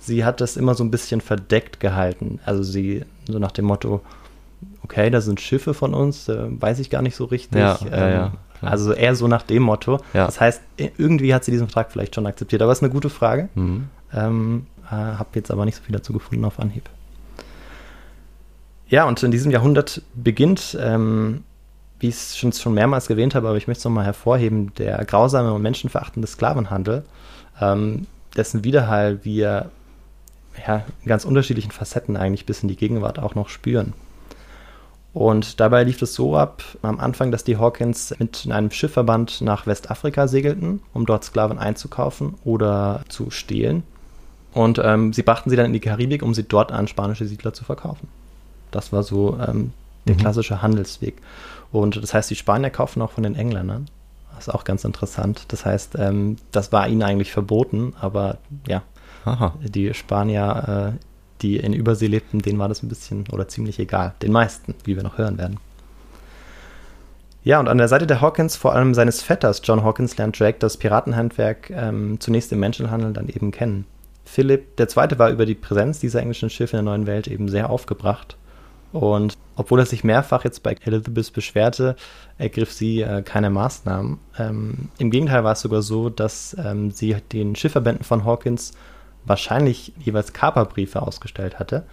[0.00, 2.40] sie hat das immer so ein bisschen verdeckt gehalten.
[2.44, 4.00] Also sie so nach dem Motto,
[4.82, 7.60] okay, da sind Schiffe von uns, äh, weiß ich gar nicht so richtig.
[7.60, 8.72] Ja, ja, ja, klar.
[8.72, 10.00] Also eher so nach dem Motto.
[10.12, 10.26] Ja.
[10.26, 13.10] Das heißt, irgendwie hat sie diesen Vertrag vielleicht schon akzeptiert, aber es ist eine gute
[13.10, 13.48] Frage.
[13.54, 13.88] Mhm.
[14.12, 16.88] Ähm, äh, habe jetzt aber nicht so viel dazu gefunden auf Anhieb.
[18.88, 21.42] Ja, und in diesem Jahrhundert beginnt, ähm,
[21.98, 25.04] wie ich es schon, schon mehrmals erwähnt habe, aber ich möchte es nochmal hervorheben, der
[25.04, 27.04] grausame und menschenverachtende Sklavenhandel,
[27.60, 29.70] ähm, dessen Widerhall wir
[30.66, 33.92] ja, in ganz unterschiedlichen Facetten eigentlich bis in die Gegenwart auch noch spüren.
[35.16, 39.66] Und dabei lief es so ab, am Anfang, dass die Hawkins mit einem Schiffverband nach
[39.66, 43.82] Westafrika segelten, um dort Sklaven einzukaufen oder zu stehlen.
[44.52, 47.54] Und ähm, sie brachten sie dann in die Karibik, um sie dort an spanische Siedler
[47.54, 48.08] zu verkaufen.
[48.70, 49.72] Das war so ähm,
[50.06, 50.18] der Mhm.
[50.20, 51.16] klassische Handelsweg.
[51.72, 53.86] Und das heißt, die Spanier kaufen auch von den Engländern.
[54.34, 55.46] Das ist auch ganz interessant.
[55.48, 58.36] Das heißt, ähm, das war ihnen eigentlich verboten, aber
[58.68, 58.82] ja,
[59.24, 59.54] Aha.
[59.62, 61.05] die Spanier, äh,
[61.42, 64.14] die in Übersee lebten, denen war das ein bisschen oder ziemlich egal.
[64.22, 65.58] Den meisten, wie wir noch hören werden.
[67.44, 70.58] Ja, und an der Seite der Hawkins, vor allem seines Vetters John Hawkins, lernt Drake
[70.58, 73.84] das Piratenhandwerk ähm, zunächst im Menschenhandel dann eben kennen.
[74.24, 75.18] Philipp II.
[75.18, 78.36] war über die Präsenz dieser englischen Schiffe in der neuen Welt eben sehr aufgebracht.
[78.92, 81.96] Und obwohl er sich mehrfach jetzt bei Elizabeth beschwerte,
[82.38, 84.18] ergriff sie äh, keine Maßnahmen.
[84.38, 88.72] Ähm, Im Gegenteil war es sogar so, dass ähm, sie den Schiffverbänden von Hawkins
[89.26, 91.84] wahrscheinlich jeweils Kaperbriefe ausgestellt hatte,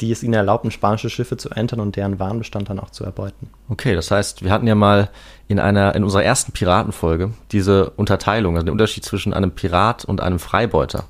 [0.00, 3.48] die es ihnen erlaubten, spanische Schiffe zu entern und deren Warenbestand dann auch zu erbeuten.
[3.68, 5.08] Okay, das heißt, wir hatten ja mal
[5.46, 10.20] in einer, in unserer ersten Piratenfolge diese Unterteilung, also den Unterschied zwischen einem Pirat und
[10.20, 11.04] einem Freibeuter.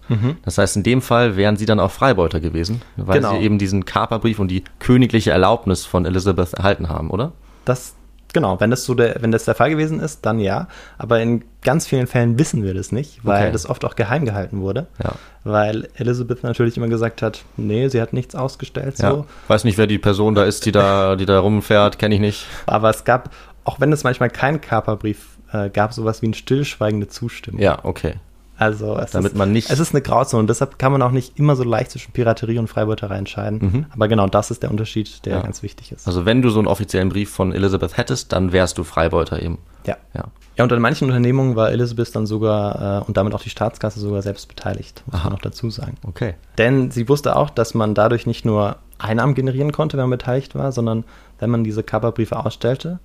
[0.45, 3.31] Das heißt, in dem Fall wären sie dann auch Freibeuter gewesen, weil Genau.
[3.39, 7.33] sie eben diesen Kaperbrief und die königliche Erlaubnis von Elizabeth erhalten haben, oder?
[7.65, 7.95] Das,
[8.35, 10.69] genau, wenn das so der, wenn das der Fall gewesen ist, dann ja.
[10.99, 13.53] Aber in ganz vielen Fällen wissen wir das nicht, weil Okay.
[13.53, 14.87] das oft auch geheim gehalten wurde.
[15.03, 15.13] Ja.
[15.45, 19.07] Weil Elizabeth natürlich immer gesagt hat, nee, sie hat nichts ausgestellt, so.
[19.07, 19.25] Ja.
[19.49, 22.47] Weiß nicht, wer die Person da ist, die da, die da rumfährt, kenne ich nicht.
[22.67, 23.31] Aber es gab,
[23.65, 27.61] auch wenn es manchmal keinen Kaperbrief äh, gab, sowas wie eine stillschweigende Zustimmung.
[27.63, 28.15] Ja, okay.
[28.57, 31.11] Also es Damit ist, man nicht- Es ist eine Grauzone und deshalb kann man auch
[31.11, 33.87] nicht immer so leicht zwischen Piraterie und Freibeuterei entscheiden.
[33.93, 35.39] Aber genau das ist der Unterschied, der Mhm.
[35.41, 35.45] Ja.
[35.45, 36.07] ganz wichtig ist.
[36.07, 39.59] Also wenn du so einen offiziellen Brief von Elizabeth hättest, dann wärst du Freibeuter eben.
[39.87, 39.97] ja.
[40.15, 40.25] Ja.
[40.57, 43.99] Ja, und an manchen Unternehmungen war Elizabeth dann sogar äh, und damit auch die Staatskasse
[43.99, 45.25] sogar selbst beteiligt, muss Aha.
[45.25, 45.97] man noch dazu sagen.
[46.07, 46.35] Okay.
[46.59, 50.55] Denn sie wusste auch, dass man dadurch nicht nur Einnahmen generieren konnte, wenn man beteiligt
[50.55, 51.03] war, sondern
[51.41, 53.01] wenn man diese Kaperbriefe ausstellte,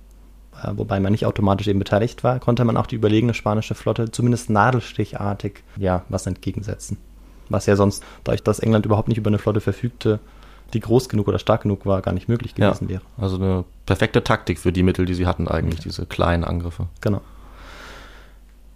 [0.74, 4.50] wobei man nicht automatisch eben beteiligt war, konnte man auch die überlegene spanische Flotte zumindest
[4.50, 6.98] nadelstichartig ja was entgegensetzen.
[7.48, 10.20] Was ja sonst, dadurch, dass England überhaupt nicht über eine Flotte verfügte,
[10.72, 12.68] die groß genug oder stark genug war, gar nicht möglich Ja.
[12.68, 13.02] gewesen wäre.
[13.18, 16.86] Also eine perfekte Taktik für die Mittel, die sie hatten eigentlich, diese kleinen Angriffe.
[17.00, 17.20] Genau.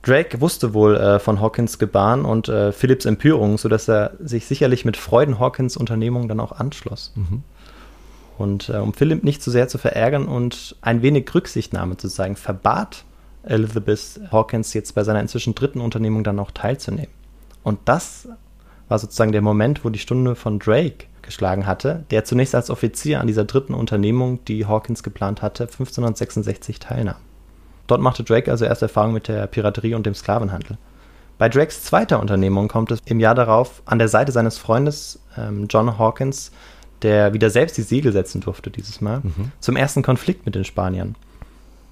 [0.03, 4.85] Drake wusste wohl äh, von Hawkins Gebaren und äh, Philipps Empörung, sodass er sich sicherlich
[4.85, 7.15] mit Freuden Hawkins Unternehmung dann auch anschloss.
[8.39, 12.37] Und äh, um Philipp nicht zu sehr zu verärgern und ein wenig Rücksichtnahme zu zeigen,
[12.37, 13.05] verbat
[13.45, 17.13] Elizabeth Hawkins jetzt bei seiner inzwischen dritten Unternehmung dann auch teilzunehmen.
[17.63, 18.29] Und das
[18.89, 23.21] war sozusagen der Moment, wo die Stunde von Drake geschlagen hatte, der zunächst als Offizier
[23.21, 27.17] an dieser dritten Unternehmung, die Hawkins geplant hatte, 1566 teilnahm.
[27.87, 30.79] Dort machte Drake also erst Erfahrung mit der Piraterie und dem Sklavenhandel.
[31.37, 35.67] Bei Drakes zweiter Unternehmung kommt es im Jahr darauf an der Seite seines Freundes ähm,
[35.69, 36.53] John Hawkins,
[37.05, 39.23] der wieder selbst die Segel setzen durfte dieses Mal,
[39.61, 41.15] zum ersten Konflikt mit den Spaniern.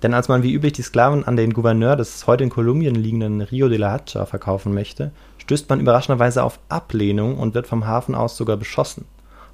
[0.03, 3.41] Denn als man wie üblich die Sklaven an den Gouverneur des heute in Kolumbien liegenden
[3.41, 8.15] Rio de la Hacha verkaufen möchte, stößt man überraschenderweise auf Ablehnung und wird vom Hafen
[8.15, 9.05] aus sogar beschossen.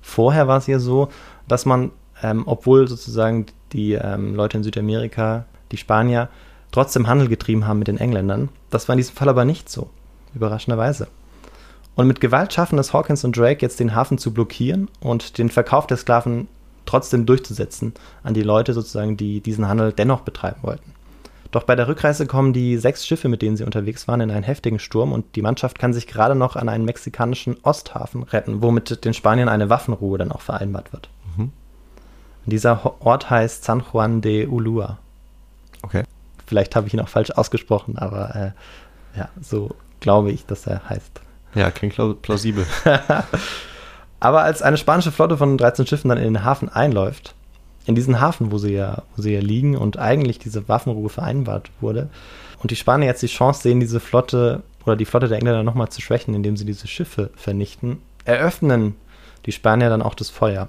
[0.01, 1.09] Vorher war es ja so,
[1.49, 1.91] dass man,
[2.23, 6.31] ähm, obwohl sozusagen die ähm, Leute in Südamerika, die Spanier,
[6.73, 9.91] trotzdem Handel getrieben haben mit den Engländern, das war in diesem Fall aber nicht so.
[10.35, 11.09] Überraschenderweise.
[11.99, 15.49] Und mit Gewalt schaffen es Hawkins und Drake jetzt den Hafen zu blockieren und den
[15.49, 16.47] Verkauf der Sklaven
[16.87, 20.95] trotzdem durchzusetzen an die Leute sozusagen, die diesen Handel dennoch betreiben wollten.
[21.51, 24.45] Doch bei der Rückreise kommen die sechs Schiffe, mit denen sie unterwegs waren, in einen
[24.45, 29.05] heftigen Sturm und die Mannschaft kann sich gerade noch an einen mexikanischen Osthafen retten, womit
[29.05, 31.09] den Spaniern eine Waffenruhe dann auch vereinbart wird.
[31.37, 31.51] Mhm.
[32.47, 34.99] Dieser Ort heißt San Juan de Ulua.
[35.83, 36.05] Okay.
[36.47, 40.89] Vielleicht habe ich ihn auch falsch ausgesprochen, aber äh, ja, so glaube ich, dass er
[40.89, 41.23] heißt.
[41.55, 42.67] Ja, klingt plausibel.
[44.21, 47.35] aber als eine spanische Flotte von 13 Schiffen dann in den Hafen einläuft,
[47.87, 51.71] in diesen Hafen, wo sie ja, wo sie ja liegen und eigentlich diese Waffenruhe vereinbart
[51.81, 52.09] wurde.
[52.61, 55.89] Und die Spanier jetzt die Chance sehen, diese Flotte oder die Flotte der Engländer nochmal
[55.89, 58.95] zu schwächen, indem sie diese Schiffe vernichten, eröffnen
[59.47, 60.69] die Spanier dann auch das Feuer.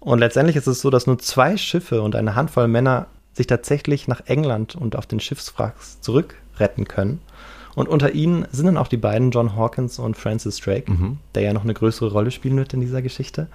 [0.00, 4.08] Und letztendlich ist es so, dass nur zwei Schiffe und eine Handvoll Männer sich tatsächlich
[4.08, 7.20] nach England und auf den Schiffswracks zurückretten können.
[7.74, 11.18] Und unter ihnen sind dann auch die beiden John Hawkins und Francis Drake, Mhm.
[11.34, 13.46] der ja noch eine größere Rolle spielen wird in dieser Geschichte.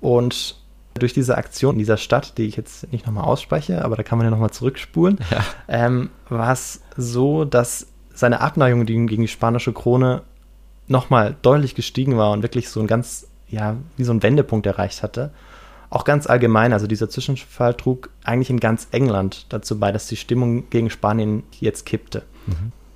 [0.00, 0.56] Und
[0.94, 4.18] durch diese Aktion in dieser Stadt, die ich jetzt nicht nochmal ausspreche, aber da kann
[4.18, 5.44] man ja nochmal zurückspulen, Ja.
[5.68, 10.22] ähm, war es so, dass seine Abneigung gegen, die spanische Krone
[10.88, 15.02] nochmal deutlich gestiegen war und wirklich so ein ganz, ja, wie so ein Wendepunkt erreicht
[15.02, 15.32] hatte.
[15.90, 20.16] Auch ganz allgemein, also dieser Zwischenfall trug eigentlich in ganz England dazu bei, dass die
[20.16, 22.22] Stimmung gegen Spanien jetzt kippte.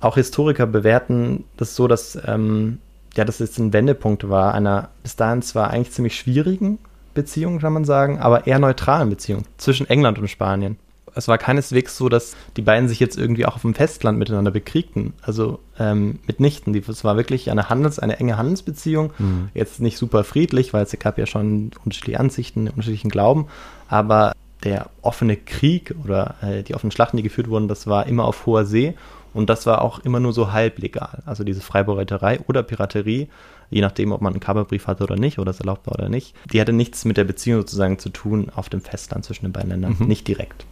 [0.01, 2.79] Auch Historiker bewerten das so, dass ähm,
[3.15, 6.79] ja, das jetzt ein Wendepunkt war, einer bis dahin zwar eigentlich ziemlich schwierigen
[7.13, 10.77] Beziehung, kann man sagen, aber eher neutralen Beziehung zwischen England und Spanien.
[11.13, 14.51] Es war keineswegs so, dass die beiden sich jetzt irgendwie auch auf dem Festland miteinander
[14.51, 15.13] bekriegten.
[15.21, 16.73] Also ähm, mitnichten.
[16.73, 19.11] Es war wirklich eine Handels-, eine enge Handelsbeziehung.
[19.53, 23.47] Jetzt nicht super friedlich, weil es gab ja schon unterschiedliche Ansichten, unterschiedlichen Glauben.
[23.89, 24.31] Aber
[24.63, 28.45] der offene Krieg oder äh, die offenen Schlachten, die geführt wurden, das war immer auf
[28.45, 28.93] hoher See.
[29.33, 31.23] Und das war auch immer nur so halblegal.
[31.25, 33.29] Also diese Freibereiterei oder Piraterie,
[33.69, 36.35] je nachdem, ob man einen Kaperbrief hatte oder nicht, oder es erlaubt war oder nicht,
[36.51, 39.69] die hatte nichts mit der Beziehung sozusagen zu tun auf dem Festland zwischen den beiden
[39.69, 39.95] Ländern.
[39.97, 40.07] Mhm.
[40.07, 40.65] Nicht direkt,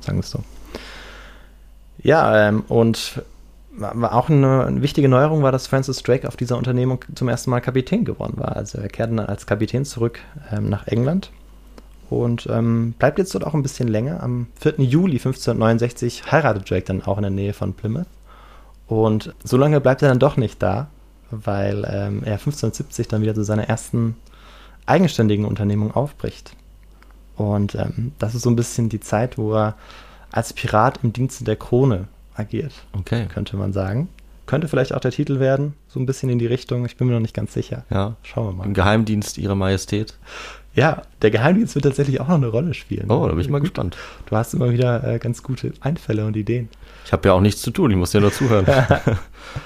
[0.00, 0.40] sagen wir es so.
[2.02, 3.22] Ja, ähm, und
[3.74, 7.28] war war auch eine, eine wichtige Neuerung war, dass Francis Drake auf dieser Unternehmung zum
[7.28, 8.56] ersten Mal Kapitän geworden war.
[8.56, 10.20] Also er kehrte dann als Kapitän zurück
[10.50, 11.30] ähm, nach England
[12.12, 14.22] und ähm, bleibt jetzt dort auch ein bisschen länger.
[14.22, 14.74] Am 4.
[14.78, 18.06] Juli 1569 heiratet Drake dann auch in der Nähe von Plymouth.
[18.86, 20.88] Und so lange bleibt er dann doch nicht da,
[21.30, 24.16] weil ähm, er 1570 dann wieder zu seiner ersten
[24.86, 26.54] eigenständigen Unternehmung aufbricht.
[27.36, 29.76] Und ähm, das ist so ein bisschen die Zeit, wo er
[30.30, 33.26] als Pirat im Dienste der Krone agiert, Okay.
[33.26, 34.08] könnte man sagen.
[34.52, 36.84] Könnte vielleicht auch der Titel werden, so ein bisschen in die Richtung.
[36.84, 37.86] Ich bin mir noch nicht ganz sicher.
[37.88, 38.16] Ja.
[38.22, 38.66] Schauen wir mal.
[38.66, 40.18] Im Geheimdienst Ihrer Majestät.
[40.74, 43.10] Ja, der Geheimdienst wird tatsächlich auch noch eine Rolle spielen.
[43.10, 43.70] Oh, da bin ich mal Gut.
[43.70, 43.96] gespannt.
[44.26, 46.68] Du hast immer wieder äh, ganz gute Einfälle und Ideen.
[47.06, 48.66] Ich habe ja auch nichts zu tun, ich muss ja nur zuhören.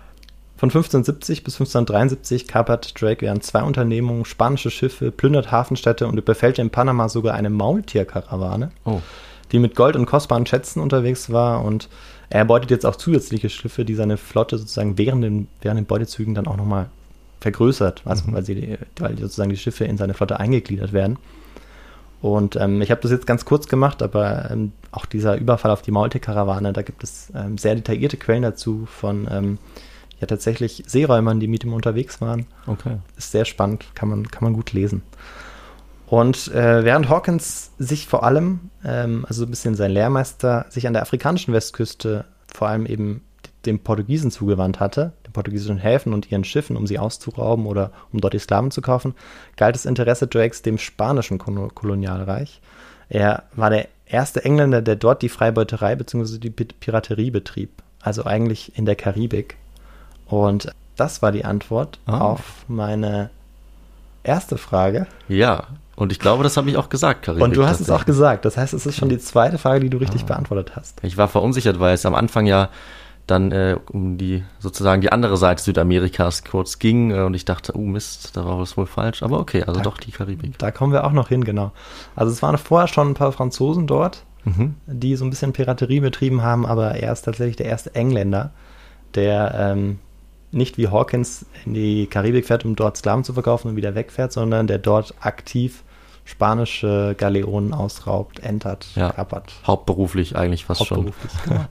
[0.56, 6.58] Von 1570 bis 1573 kapert Drake während zwei Unternehmungen spanische Schiffe, plündert Hafenstädte und überfällt
[6.58, 8.98] in Panama sogar eine Maultierkarawane, Oh,
[9.52, 11.64] die mit Gold und kostbaren Schätzen unterwegs war.
[11.64, 11.88] Und
[12.28, 16.34] er erbeutet jetzt auch zusätzliche Schiffe, die seine Flotte sozusagen während den, während den Beutezügen
[16.34, 16.88] dann auch nochmal
[17.40, 21.18] vergrößert, also weil, sie, weil sozusagen die Schiffe in seine Flotte eingegliedert werden.
[22.22, 25.82] Und ähm, ich habe das jetzt ganz kurz gemacht, aber ähm, auch dieser Überfall auf
[25.82, 29.58] die Maultierkarawane, da gibt es ähm, sehr detaillierte Quellen dazu von ähm,
[30.20, 32.46] ja tatsächlich Seeräumern, die mit ihm unterwegs waren.
[32.66, 32.96] okay.
[33.16, 35.02] Ist sehr spannend, kann man, kann man gut lesen.
[36.06, 40.86] Und äh, während Hawkins sich vor allem, ähm, also so ein bisschen sein Lehrmeister, sich
[40.86, 43.22] an der afrikanischen Westküste vor allem eben
[43.64, 48.20] den Portugiesen zugewandt hatte, den portugiesischen Häfen und ihren Schiffen, um sie auszurauben oder um
[48.20, 49.14] dort die Sklaven zu kaufen,
[49.56, 52.60] galt das Interesse Drakes dem spanischen Kolo- Kolonialreich.
[53.08, 56.38] Er war der erste Engländer, der dort die Freibeuterei bzw.
[56.38, 59.56] die Pi- Piraterie betrieb, also eigentlich in der Karibik.
[60.26, 62.20] Und das war die Antwort Ah.
[62.20, 63.30] auf meine
[64.22, 65.06] erste Frage.
[65.28, 65.64] Ja,
[65.96, 67.42] und ich glaube, das habe ich auch gesagt, Karibik.
[67.44, 68.44] Und du hast es auch gesagt.
[68.44, 70.98] Das heißt, es ist schon die zweite Frage, die du richtig beantwortet hast.
[71.02, 72.68] Ich war verunsichert, weil es am Anfang ja
[73.26, 77.76] dann äh, um die sozusagen die andere Seite Südamerikas kurz ging äh, und ich dachte,
[77.76, 79.24] oh Mist, da war was wohl falsch.
[79.24, 80.56] Aber okay, also doch die Karibik.
[80.58, 81.72] Da kommen wir auch noch hin, genau.
[82.14, 84.76] Also es waren vorher schon ein paar Franzosen dort, Mhm.
[84.86, 88.52] die so ein bisschen Piraterie betrieben haben, aber er ist tatsächlich der erste Engländer,
[89.16, 89.98] der ähm,
[90.56, 94.32] nicht wie Hawkins in die Karibik fährt, um dort Sklaven zu verkaufen und wieder wegfährt,
[94.32, 95.82] sondern der dort aktiv
[96.24, 99.10] spanische Galeonen ausraubt, entert, Ja.
[99.10, 99.52] kapert.
[99.66, 101.06] Hauptberuflich eigentlich fast schon.
[101.06, 101.64] Hauptberuflich, genau.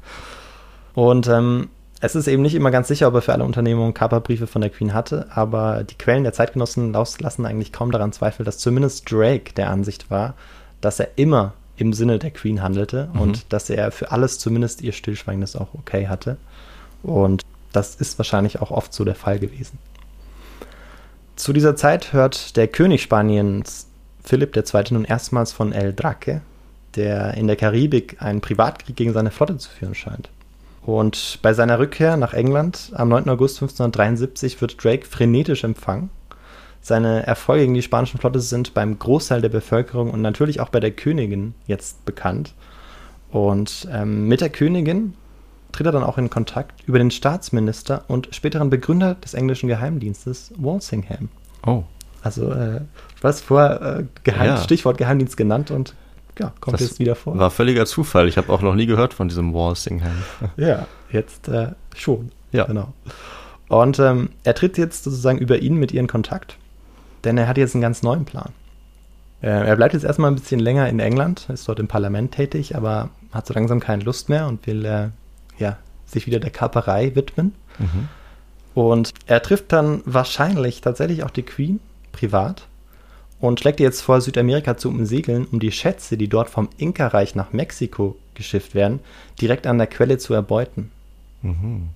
[0.94, 1.68] Und ähm,
[2.00, 4.70] es ist eben nicht immer ganz sicher, ob er für alle Unternehmungen Kaperbriefe von der
[4.70, 9.54] Queen hatte, aber die Quellen der Zeitgenossen lassen eigentlich kaum daran zweifeln, dass zumindest Drake
[9.56, 10.36] der Ansicht war,
[10.80, 13.20] dass er immer im Sinne der Queen handelte Mhm.
[13.20, 16.38] und dass er für alles zumindest ihr Stillschweigendes auch okay hatte.
[17.04, 17.42] Und
[17.76, 19.78] das ist wahrscheinlich auch oft so der Fall gewesen.
[21.36, 23.88] Zu dieser Zeit hört der König Spaniens,
[24.24, 26.42] Philipp II., nun erstmals von El Draque,
[26.96, 30.30] der in der Karibik einen Privatkrieg gegen seine Flotte zu führen scheint.
[30.86, 33.30] Und bei seiner Rückkehr nach England am 9.
[33.30, 36.10] August 1573 wird Drake frenetisch empfangen.
[36.82, 40.80] Seine Erfolge gegen die spanischen Flotte sind beim Großteil der Bevölkerung und natürlich auch bei
[40.80, 42.54] der Königin jetzt bekannt.
[43.32, 45.16] Und ähm, mit der Königin
[45.76, 50.54] tritt er dann auch in Kontakt über den Staatsminister und späteren Begründer des englischen Geheimdienstes
[50.58, 51.30] Walsingham.
[51.66, 51.84] Oh.
[52.24, 52.82] Also, äh,
[53.22, 54.58] was vorher äh, Geheim, Ja.
[54.58, 55.94] Stichwort Geheimdienst genannt und
[56.40, 57.38] ja, kommt Das jetzt wieder vor.
[57.38, 58.28] War völliger Zufall.
[58.28, 60.24] Ich habe auch noch nie gehört von diesem Walsingham.
[60.58, 62.32] Ja, jetzt äh, schon.
[62.52, 62.66] Ja.
[62.66, 62.94] Genau.
[63.68, 66.58] Und ähm, er tritt jetzt sozusagen über ihn mit ihr in Kontakt,
[67.24, 68.50] denn er hat jetzt einen ganz neuen Plan.
[69.42, 72.76] Äh, er bleibt jetzt erstmal ein bisschen länger in England, ist dort im Parlament tätig,
[72.76, 75.10] aber hat so langsam keine Lust mehr und will äh,
[75.58, 77.54] ja, sich wieder der Kaperei widmen.
[77.80, 78.10] Mhm.
[78.74, 81.80] Und er trifft dann wahrscheinlich tatsächlich auch die Queen
[82.12, 82.68] privat
[83.40, 87.36] und schlägt ihr jetzt vor, Südamerika zu umsegeln, um die Schätze, die dort vom Inka-Reich
[87.36, 89.00] nach Mexiko geschifft werden,
[89.40, 90.92] direkt an der Quelle zu erbeuten.
[91.42, 91.90] Mhm.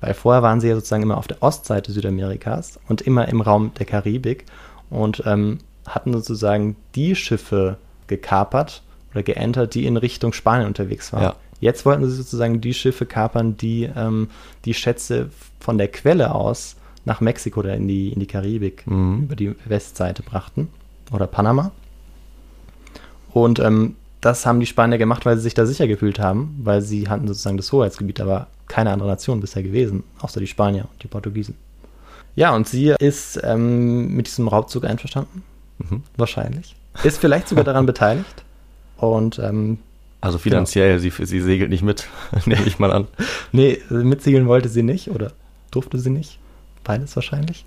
[0.00, 3.72] Weil vorher waren sie ja sozusagen immer auf der Ostseite Südamerikas und immer im Raum
[3.78, 4.46] der Karibik
[4.88, 11.22] und ähm, hatten sozusagen die Schiffe gekapert oder geentert, die in Richtung Spanien unterwegs waren.
[11.22, 11.36] Ja.
[11.60, 14.28] Jetzt wollten sie sozusagen die Schiffe kapern, die ähm,
[14.64, 19.22] die Schätze von der Quelle aus nach Mexiko oder in die, in die Karibik Mhm.
[19.24, 20.68] über die Westseite brachten
[21.12, 21.70] oder Panama.
[23.32, 26.82] Und ähm, das haben die Spanier gemacht, weil sie sich da sicher gefühlt haben, weil
[26.82, 31.02] sie hatten sozusagen das Hoheitsgebiet, war keine andere Nation bisher gewesen, außer die Spanier und
[31.02, 31.54] die Portugiesen.
[32.36, 35.42] Ja, und sie ist ähm, mit diesem Raubzug einverstanden,
[35.78, 36.02] Mhm.
[36.18, 36.76] wahrscheinlich.
[37.02, 38.44] Ist vielleicht sogar daran beteiligt.
[38.98, 39.78] Und ähm,
[40.20, 42.06] Also finanziell, sie, sie segelt nicht mit,
[42.46, 43.06] nehme ich mal an.
[43.52, 45.32] Nee, mitsegeln wollte sie nicht oder
[45.70, 46.38] durfte sie nicht.
[46.84, 47.64] Beides wahrscheinlich.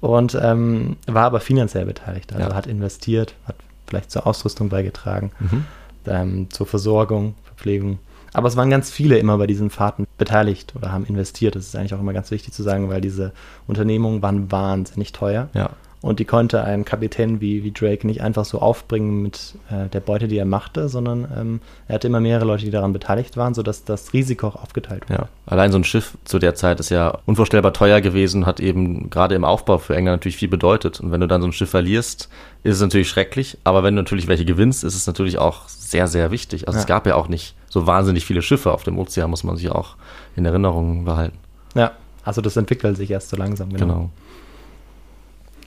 [0.00, 2.32] Und ähm, war aber finanziell beteiligt.
[2.32, 2.54] Also Ja.
[2.56, 3.54] hat investiert, hat
[3.86, 5.64] vielleicht zur Ausrüstung beigetragen, Mhm.
[6.06, 7.98] ähm, zur Versorgung, Verpflegung.
[8.32, 11.54] Aber es waren ganz viele immer bei diesen Fahrten beteiligt oder haben investiert.
[11.54, 13.32] Das ist eigentlich auch immer ganz wichtig zu sagen, weil diese
[13.68, 15.50] Unternehmungen waren wahnsinnig teuer.
[15.54, 15.70] Ja.
[16.02, 20.00] Und die konnte ein Kapitän wie, wie Drake nicht einfach so aufbringen mit äh, der
[20.00, 23.54] Beute, die er machte, sondern ähm, er hatte immer mehrere Leute, die daran beteiligt waren,
[23.54, 25.20] sodass das Risiko auch aufgeteilt wurde.
[25.22, 29.10] Ja, allein so ein Schiff zu der Zeit ist ja unvorstellbar teuer gewesen, hat eben
[29.10, 30.98] gerade im Aufbau für England natürlich viel bedeutet.
[30.98, 32.28] Und wenn du dann so ein Schiff verlierst,
[32.64, 33.58] ist es natürlich schrecklich.
[33.62, 36.66] Aber wenn du natürlich welche gewinnst, ist es natürlich auch sehr, sehr wichtig.
[36.66, 36.88] Also es Ja.
[36.88, 39.94] gab ja auch nicht so wahnsinnig viele Schiffe auf dem Ozean, muss man sich auch
[40.34, 41.38] in Erinnerung behalten.
[41.76, 41.92] Ja,
[42.24, 43.84] also das entwickelt sich erst so langsam, genau.
[43.86, 44.10] Genau.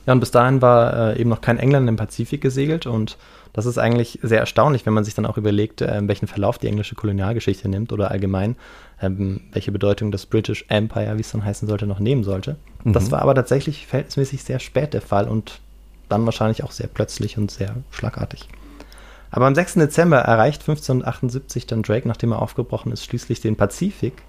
[0.06, 3.16] Ja, und bis dahin war äh, eben noch kein England im Pazifik gesegelt und
[3.52, 6.68] das ist eigentlich sehr erstaunlich, wenn man sich dann auch überlegt, äh, welchen Verlauf die
[6.68, 8.56] englische Kolonialgeschichte nimmt oder allgemein,
[9.02, 12.56] ähm, welche Bedeutung das British Empire, wie es dann heißen sollte, noch nehmen sollte.
[12.84, 13.12] Das Mhm.
[13.12, 15.60] war aber tatsächlich verhältnismäßig sehr spät der Fall und
[16.08, 18.48] dann wahrscheinlich auch sehr plötzlich und sehr schlagartig.
[19.32, 19.74] Aber am 6.
[19.74, 24.22] Dezember erreicht 1578 dann Drake, nachdem er aufgebrochen ist, schließlich den Pazifik,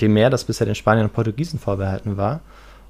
[0.00, 2.40] dem Meer, das bisher den Spaniern und Portugiesen vorbehalten war.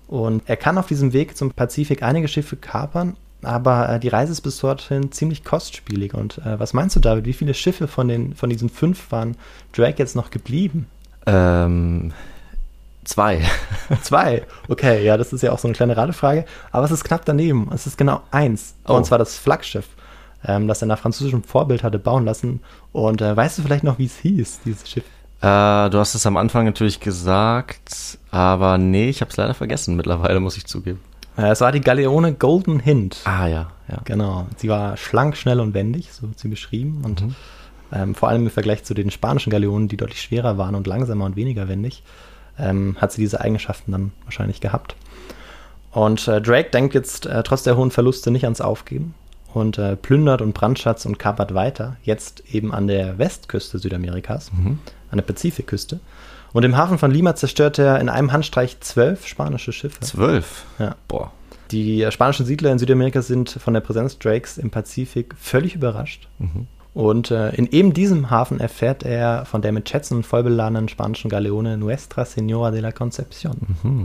[0.09, 4.33] Und er kann auf diesem Weg zum Pazifik einige Schiffe kapern, aber äh, die Reise
[4.33, 6.15] ist bis dorthin ziemlich kostspielig.
[6.15, 7.27] Und äh, was meinst du, David?
[7.27, 9.37] Wie viele Schiffe von, den, von diesen fünf waren
[9.73, 10.87] Drake jetzt noch geblieben?
[11.27, 12.13] Ähm,
[13.05, 13.41] zwei.
[14.03, 14.45] Zwei.
[14.69, 16.45] Okay, ja, das ist ja auch so eine kleine Radefrage.
[16.71, 17.71] Aber es ist knapp daneben.
[17.73, 18.75] Es ist genau eins.
[18.87, 18.95] Oh.
[18.95, 19.87] Und zwar das Flaggschiff,
[20.45, 22.61] ähm, das er nach französischem Vorbild hatte bauen lassen.
[22.93, 25.05] Und äh, weißt du vielleicht noch, wie es hieß, dieses Schiff?
[25.41, 29.97] Äh, du hast es am Anfang natürlich gesagt, aber nee, ich habe es leider vergessen
[29.97, 31.01] mittlerweile, muss ich zugeben.
[31.37, 33.19] Äh, es war die Galeone Golden Hind.
[33.25, 33.99] Ah ja, ja.
[34.05, 34.47] Genau.
[34.57, 37.03] Sie war schlank, schnell und wendig, so wird sie beschrieben.
[37.05, 37.35] Und Mhm.
[37.93, 41.27] ähm, vor allem im Vergleich zu den spanischen Galeonen, die deutlich schwerer waren und langsamer
[41.27, 42.03] und weniger wendig,
[42.59, 44.97] ähm, hat sie diese Eigenschaften dann wahrscheinlich gehabt.
[45.93, 49.15] Und äh, Drake denkt jetzt äh, trotz der hohen Verluste nicht ans Aufgeben
[49.55, 54.79] und äh, plündert und brandschatzt und kapert weiter, jetzt eben an der Westküste Südamerikas, Mhm.
[55.11, 56.01] An der Pazifikküste.
[56.53, 60.01] Und im Hafen von Lima zerstört er in einem Handstreich zwölf spanische Schiffe.
[60.01, 60.65] Zwölf.
[60.79, 60.97] Ja.
[61.09, 61.33] Boah.
[61.71, 66.29] Die spanischen Siedler in Südamerika sind von der Präsenz Drakes im Pazifik völlig überrascht.
[66.39, 66.67] Mhm.
[66.95, 71.77] Und äh, in eben diesem Hafen erfährt er von der mit Schätzen vollbeladenen spanischen Galeone
[71.77, 73.57] Nuestra Señora de la Concepción.
[73.83, 74.05] Mhm.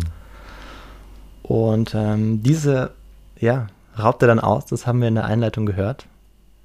[1.44, 2.92] Und ähm, diese,
[3.40, 6.08] ja, raubt er dann aus, das haben wir in der Einleitung gehört.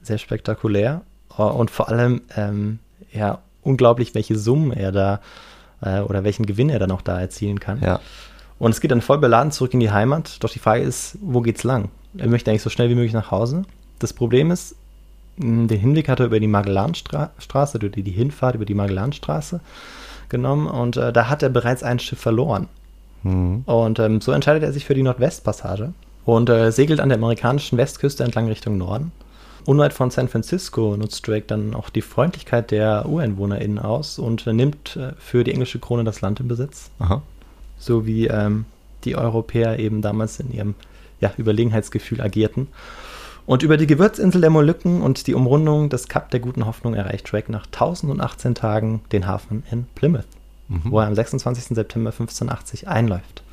[0.03, 1.03] Sehr spektakulär.
[1.39, 2.81] Äh, Und vor allem, ähm,
[3.13, 5.21] ja, unglaublich, welche Summen er da
[5.83, 7.81] äh, oder welchen Gewinn er dann auch da erzielen kann.
[7.83, 8.01] Ja.
[8.59, 10.43] Und es geht dann voll beladen zurück in die Heimat.
[10.43, 11.91] Doch die Frage ist, wo geht's lang?
[12.17, 13.63] Er möchte eigentlich so schnell wie möglich nach Hause.
[13.99, 14.77] Das Problem ist,
[15.37, 19.61] den Hinweg hat er über die Magellanstraße, oder die, die Hinfahrt über die Magellanstraße
[20.31, 22.69] genommen und äh, da hat er bereits ein Schiff verloren.
[23.23, 23.63] Mhm.
[23.67, 25.93] Und ähm, so entscheidet er sich für die Nordwestpassage
[26.25, 29.13] und äh, segelt an der amerikanischen Westküste entlang Richtung Norden.
[29.67, 34.97] Unweit von San Francisco nutzt Drake dann auch die Freundlichkeit der UreinwohnerInnen aus und nimmt
[34.97, 36.91] äh, für die englische Krone das Land in Besitz.
[36.99, 37.23] Aha.
[37.79, 38.65] So wie ähm,
[39.05, 40.75] die Europäer eben damals in ihrem
[41.21, 42.69] ja, Überlegenheitsgefühl agierten.
[43.47, 47.31] Und über die Gewürzinsel der Molukken und die Umrundung des Kap der Guten Hoffnung erreicht
[47.31, 50.27] Drake nach 1018 Tagen den Hafen in Plymouth,
[50.69, 51.77] wo er am 26.
[51.77, 53.45] September 1580 einläuft.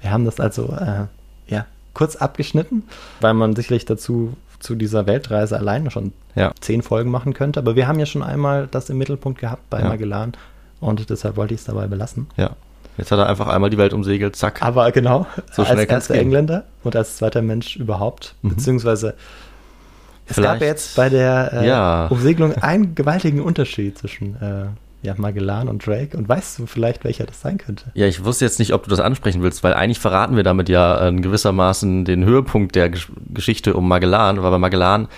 [0.00, 1.06] Wir haben das also äh,
[1.46, 2.82] ja, kurz abgeschnitten,
[3.20, 6.52] weil man sicherlich dazu zu dieser Weltreise alleine schon Ja.
[6.60, 7.60] zehn Folgen machen könnte.
[7.60, 9.88] Aber wir haben ja schon einmal das im Mittelpunkt gehabt bei Ja.
[9.88, 10.32] Magellan
[10.80, 12.26] und deshalb wollte ich es dabei belassen.
[12.36, 12.50] Ja.
[12.96, 14.60] Jetzt hat er einfach einmal die Welt umsegelt, zack.
[14.60, 16.24] Aber genau, So schnell als erster gehen.
[16.24, 19.14] Engländer und als zweiter Mensch überhaupt, beziehungsweise
[20.26, 22.06] es gab Vielleicht- ja jetzt bei der äh, Ja.
[22.08, 24.64] Umsegelung einen gewaltigen Unterschied zwischen äh,
[25.02, 27.84] ja, Magellan und Drake und weißt du vielleicht, welcher das sein könnte?
[27.94, 30.68] Ja, ich wusste jetzt nicht, ob du das ansprechen willst, weil eigentlich verraten wir damit
[30.68, 35.08] ja äh, in gewissermaßen den Höhepunkt der Gesch Geschichte um Magellan, weil bei Magellan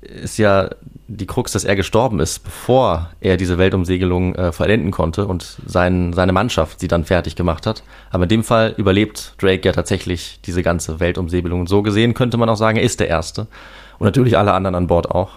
[0.00, 0.70] ist ja
[1.08, 6.12] die Krux, dass er gestorben ist, bevor er diese Weltumsegelung äh, vollenden konnte und sein,
[6.12, 7.82] seine Mannschaft sie dann fertig gemacht hat.
[8.10, 11.60] Aber in dem Fall überlebt Drake ja tatsächlich diese ganze Weltumsegelung.
[11.60, 13.48] Und so gesehen könnte man auch sagen, er ist der Erste.
[13.98, 15.30] Und natürlich alle anderen an Bord auch.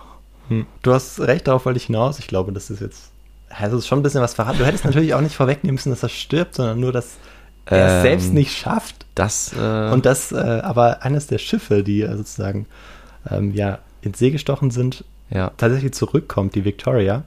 [0.84, 2.20] Du hast recht, darauf wollte ich hinaus.
[2.20, 3.12] Ich glaube, das ist jetzt,
[3.60, 4.58] also ist schon ein bisschen was verraten.
[4.60, 7.18] Du hättest natürlich auch nicht vorwegnehmen müssen, dass er stirbt, sondern nur, dass
[7.66, 9.06] er es Ähm, selbst nicht schafft.
[9.16, 12.66] Das, äh, Und das, äh, aber eines der Schiffe, die äh, sozusagen
[13.30, 15.52] ähm, ja ins See gestochen sind, ja.
[15.58, 17.24] tatsächlich zurückkommt, die Victoria.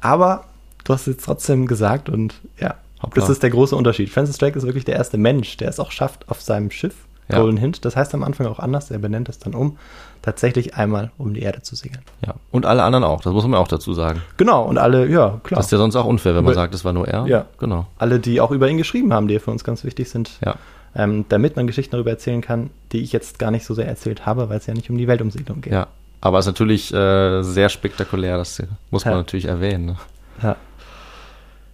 [0.00, 0.44] Aber
[0.84, 3.20] du hast es jetzt trotzdem gesagt und ja, Hoppla.
[3.20, 4.10] das ist der große Unterschied.
[4.10, 6.94] Francis Drake ist wirklich der erste Mensch, der es auch schafft auf seinem Schiff,
[7.28, 7.38] Ja.
[7.40, 7.84] Golden Hint.
[7.84, 9.78] Das heißt am Anfang auch anders, er benennt es dann um,
[10.22, 12.02] tatsächlich einmal um die Erde zu segeln.
[12.26, 12.34] ja.
[12.50, 14.20] Und alle anderen auch, das muss man auch dazu sagen.
[14.36, 15.56] Genau, und alle, ja, klar.
[15.58, 17.26] Das ist ja sonst auch unfair, wenn man Über- sagt, es war nur er.
[17.26, 17.46] Ja.
[17.58, 17.86] Genau.
[17.98, 20.56] alle, die auch über ihn geschrieben haben, die für uns ganz wichtig sind, Ja.
[20.94, 24.26] ähm, damit man Geschichten darüber erzählen kann, die ich jetzt gar nicht so sehr erzählt
[24.26, 25.72] habe, weil es ja nicht um die Weltumsegelung geht.
[25.72, 25.86] Ja.
[26.20, 29.18] Aber es ist natürlich äh, sehr spektakulär, das muss man Ja.
[29.18, 29.86] natürlich erwähnen.
[29.86, 29.96] Ne?
[30.42, 30.56] Ja,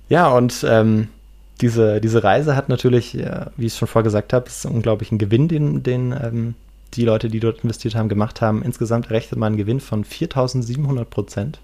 [0.09, 1.09] ja und ähm,
[1.61, 5.13] diese, diese Reise hat natürlich, ja, wie ich es schon vorher gesagt habe, ist unglaublich
[5.13, 6.55] ein Gewinn, den, den ähm,
[6.95, 8.63] die Leute, die dort investiert haben, gemacht haben.
[8.63, 11.61] Insgesamt errechnet man einen Gewinn von 4700 Prozent.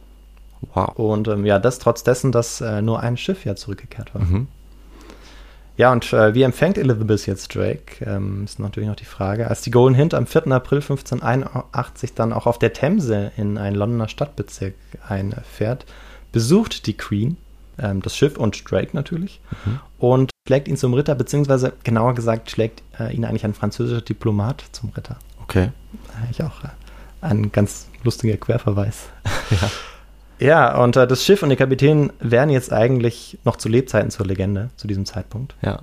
[0.74, 0.96] Wow.
[0.96, 4.22] Und ähm, ja, das trotz dessen, dass äh, nur ein Schiff ja zurückgekehrt war.
[4.22, 4.48] Mhm.
[5.76, 8.04] Ja, und äh, wie empfängt Elizabeth jetzt Drake?
[8.04, 9.48] Ähm, ist natürlich noch die Frage.
[9.48, 10.46] Als die Golden Hint am 4.
[10.52, 14.74] April 1581 dann auch auf der Themse in einen Londoner Stadtbezirk
[15.08, 15.84] einfährt,
[16.30, 17.36] besucht die Queen
[17.78, 19.40] ähm, das Schiff und Drake natürlich
[19.98, 24.64] und schlägt ihn zum Ritter, beziehungsweise genauer gesagt schlägt äh, ihn eigentlich ein französischer Diplomat
[24.72, 25.16] zum Ritter.
[25.42, 25.70] Okay.
[26.20, 26.68] Eigentlich auch äh,
[27.20, 29.08] ein ganz lustiger Querverweis.
[29.50, 29.70] ja.
[30.40, 34.26] Ja, und äh, das Schiff und der Kapitän wären jetzt eigentlich noch zu Lebzeiten zur
[34.26, 35.54] Legende, zu diesem Zeitpunkt.
[35.62, 35.82] Ja.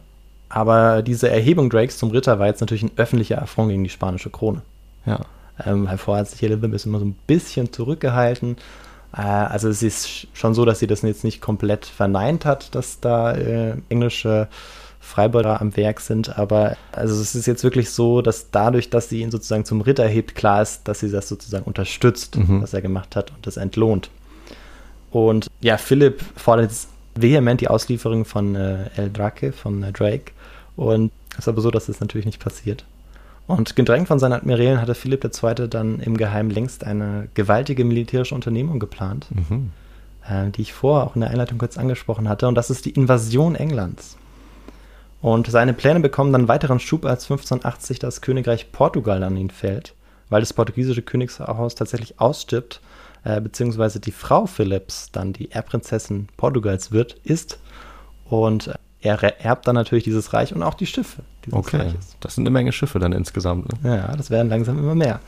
[0.49, 4.29] Aber diese Erhebung Drakes zum Ritter war jetzt natürlich ein öffentlicher Affront gegen die spanische
[4.29, 4.61] Krone.
[5.05, 5.21] Ja.
[5.65, 8.57] Ähm, weil vorher hat sich Elizabeth immer so ein bisschen zurückgehalten.
[9.15, 12.73] Äh, also es ist sch- schon so, dass sie das jetzt nicht komplett verneint hat,
[12.75, 14.47] dass da äh, englische
[14.99, 16.37] Freibeuter am Werk sind.
[16.37, 20.07] Aber also es ist jetzt wirklich so, dass dadurch, dass sie ihn sozusagen zum Ritter
[20.07, 22.61] hebt, klar ist, dass sie das sozusagen unterstützt, Mhm.
[22.61, 24.09] was er gemacht hat und das entlohnt.
[25.09, 30.31] Und ja, Philipp fordert jetzt vehement die Auslieferung von äh, El Drake, von äh, Drake.
[30.77, 32.85] Und es ist aber so, dass das natürlich nicht passiert.
[33.51, 35.67] Und gedrängt von seinen Admirälen hatte Philipp II.
[35.67, 39.71] dann im Geheimen längst eine gewaltige militärische Unternehmung geplant, Mhm.
[40.27, 42.47] äh, die ich vorher auch in der Einleitung kurz angesprochen hatte.
[42.47, 44.17] Und das ist die Invasion Englands.
[45.21, 49.93] Und seine Pläne bekommen dann weiteren Schub, als 1580 das Königreich Portugal an ihn fällt,
[50.29, 52.81] weil das portugiesische Königshaus tatsächlich ausstirbt,
[53.23, 57.59] äh, beziehungsweise die Frau Philipps dann die Erbprinzessin Portugals wird, ist.
[58.25, 61.77] Und er erbt dann natürlich dieses Reich und auch die Schiffe Okay.
[61.77, 62.15] Reiches.
[62.19, 63.83] Das sind eine Menge Schiffe dann insgesamt.
[63.83, 63.97] Ne?
[63.97, 65.19] Ja, das werden langsam immer mehr.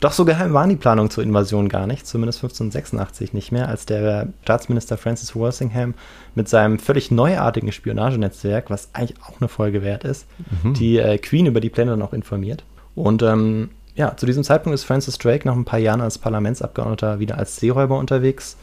[0.00, 3.86] Doch so geheim waren die Planungen zur Invasion gar nicht, zumindest 1586 nicht mehr, als
[3.86, 5.94] der Staatsminister Francis Walsingham
[6.34, 10.26] mit seinem völlig neuartigen Spionagenetzwerk, was eigentlich auch eine Folge wert ist,
[10.74, 12.64] die äh, Queen über die Pläne dann auch informiert.
[12.94, 17.18] Und ähm, ja, zu diesem Zeitpunkt ist Francis Drake nach ein paar Jahren als Parlamentsabgeordneter
[17.18, 18.58] wieder als Seeräuber unterwegs,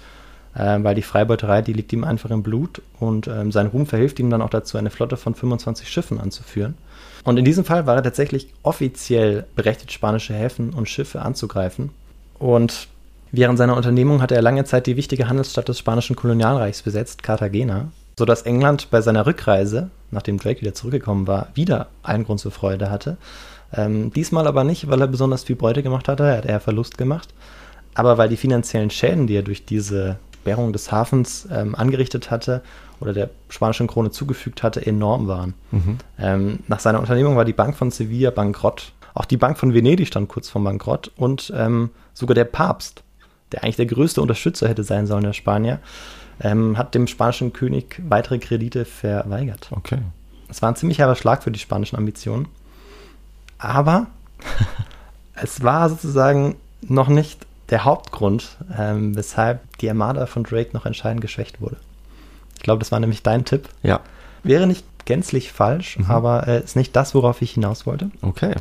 [0.56, 4.20] äh, weil die Freibeuterei, die liegt ihm einfach im Blut und ähm, sein Ruhm verhilft
[4.20, 6.76] ihm dann auch dazu, eine Flotte von 25 Schiffen anzuführen.
[7.24, 11.92] Und in diesem Fall war er tatsächlich offiziell berechtigt, spanische Häfen und Schiffe anzugreifen.
[12.38, 12.88] Und
[13.32, 17.92] während seiner Unternehmung hatte er lange Zeit die wichtige Handelsstadt des spanischen Kolonialreichs besetzt, Cartagena,
[18.18, 22.92] sodass England bei seiner Rückreise, nachdem Drake wieder zurückgekommen war, wieder einen Grund zur Freude
[22.92, 23.18] hatte.
[23.74, 26.98] Ähm, diesmal aber nicht, weil er besonders viel Beute gemacht hatte, er hat eher Verlust
[26.98, 27.34] gemacht,
[27.96, 32.62] aber weil die finanziellen Schäden, die er durch diese Sperrung des Hafens ähm, angerichtet hatte
[33.00, 35.54] oder der spanischen Krone zugefügt hatte, enorm waren.
[36.20, 40.08] Ähm, nach seiner Unternehmung war die Bank von Sevilla bankrott Auch die Bank von Venedig
[40.08, 43.04] stand kurz vor Bankrott und ähm, sogar der Papst,
[43.54, 45.80] der eigentlich der größte Unterstützer hätte sein sollen, der Spanier,
[46.42, 49.70] ähm, hat dem spanischen König weitere Kredite verweigert.
[49.72, 50.00] Okay.
[50.50, 52.50] Es war ein ziemlich herber Schlag für die spanischen Ambitionen.
[53.60, 54.08] Aber
[55.36, 61.22] es war sozusagen noch nicht der Hauptgrund, ähm, weshalb die Armada von Drake noch entscheidend
[61.22, 61.78] geschwächt wurde.
[62.56, 63.68] Ich glaube, das war nämlich dein Tipp.
[63.82, 64.02] Ja.
[64.44, 68.12] Wäre nicht gänzlich falsch, aber äh, ist nicht das, worauf ich hinaus wollte.
[68.22, 68.54] Okay.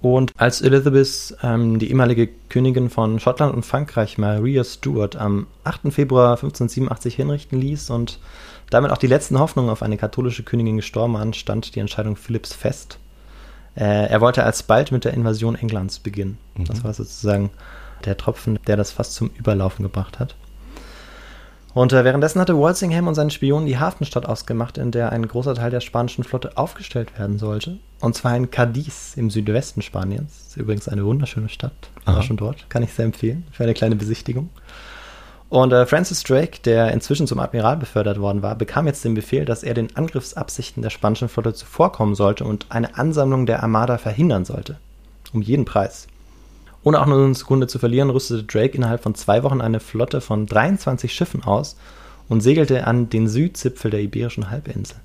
[0.00, 5.92] Und als Elizabeth, ähm, die ehemalige Königin von Schottland und Frankreich, Maria Stuart, am 8.
[5.92, 8.18] Februar 1587 hinrichten ließ und
[8.70, 12.54] damit auch die letzten Hoffnungen auf eine katholische Königin gestorben waren, stand die Entscheidung Philipps
[12.54, 12.98] fest.
[13.76, 16.38] Äh, er wollte alsbald mit der Invasion Englands beginnen.
[16.66, 17.50] Das war sozusagen
[18.06, 20.34] der Tropfen, der das fast zum Überlaufen gebracht hat.
[21.72, 25.54] Und äh, währenddessen hatte Walsingham und seine Spionen die Hafenstadt ausgemacht, in der ein großer
[25.54, 27.78] Teil der spanischen Flotte aufgestellt werden sollte.
[28.00, 30.46] Und zwar in Cadiz im Südwesten Spaniens.
[30.48, 31.72] Ist übrigens eine wunderschöne Stadt.
[32.04, 32.22] War Aha.
[32.22, 32.68] schon dort.
[32.70, 34.50] Kann ich sehr empfehlen für eine kleine Besichtigung.
[35.48, 39.44] Und äh, Francis Drake, der inzwischen zum Admiral befördert worden war, bekam jetzt den Befehl,
[39.44, 44.44] dass er den Angriffsabsichten der spanischen Flotte zuvorkommen sollte und eine Ansammlung der Armada verhindern
[44.44, 44.78] sollte.
[45.32, 46.06] Um jeden Preis.
[46.82, 50.20] Ohne auch nur eine Sekunde zu verlieren, rüstete Drake innerhalb von zwei Wochen eine Flotte
[50.20, 51.76] von 23 Schiffen aus
[52.28, 54.96] und segelte an den Südzipfel der Iberischen Halbinsel.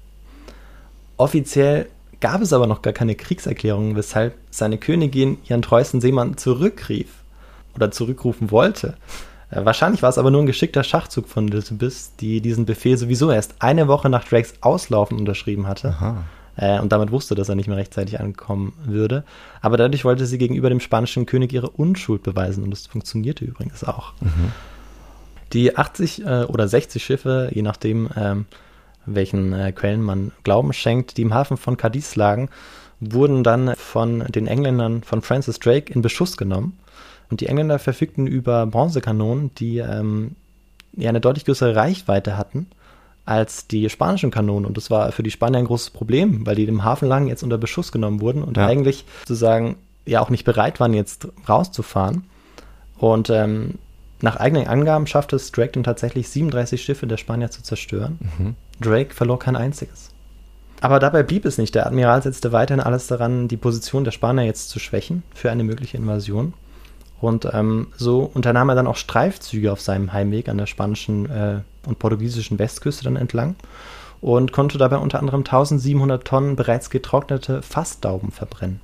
[1.17, 1.87] Offiziell
[2.21, 7.09] gab es aber noch gar keine Kriegserklärung, weshalb seine Königin ihren treuesten Seemann zurückrief
[7.75, 8.95] oder zurückrufen wollte.
[9.51, 13.31] Äh, Wahrscheinlich war es aber nur ein geschickter Schachzug von Elizabeth, die diesen Befehl sowieso
[13.31, 16.23] erst eine Woche nach Drakes Auslaufen unterschrieben hatte Aha.
[16.57, 19.23] Äh, und damit wusste, dass er nicht mehr rechtzeitig ankommen würde.
[19.61, 23.83] Aber dadurch wollte sie gegenüber dem spanischen König ihre Unschuld beweisen und das funktionierte übrigens
[23.83, 24.13] auch.
[25.53, 28.45] Die 80 äh, oder 60 Schiffe, je nachdem, ähm,
[29.05, 32.49] welchen äh, Quellen man Glauben schenkt, die im Hafen von Cadiz lagen,
[32.99, 36.77] wurden dann von den Engländern von Francis Drake in Beschuss genommen.
[37.29, 40.35] Und die Engländer verfügten über Bronzekanonen, die ähm,
[40.93, 42.67] ja eine deutlich größere Reichweite hatten
[43.25, 44.65] als die spanischen Kanonen.
[44.65, 47.43] Und das war für die Spanier ein großes Problem, weil die im Hafen lagen, jetzt
[47.43, 48.67] unter Beschuss genommen wurden und Ja.
[48.67, 52.25] eigentlich sozusagen ja auch nicht bereit waren, jetzt rauszufahren.
[52.97, 53.75] Und ähm,
[54.21, 58.55] nach eigenen Angaben schaffte es Drake dann tatsächlich 37 Schiffe der Spanier zu zerstören.
[58.79, 60.11] Drake verlor kein einziges.
[60.81, 61.73] Aber dabei blieb es nicht.
[61.73, 65.63] Der Admiral setzte weiterhin alles daran, die Position der Spanier jetzt zu schwächen für eine
[65.63, 66.53] mögliche Invasion.
[67.21, 71.61] Und ähm, so unternahm er dann auch Streifzüge auf seinem Heimweg an der spanischen äh,
[71.87, 73.55] und portugiesischen Westküste dann entlang
[74.21, 78.81] und konnte dabei unter anderem 1700 Tonnen bereits getrocknete Fassdauben verbrennen.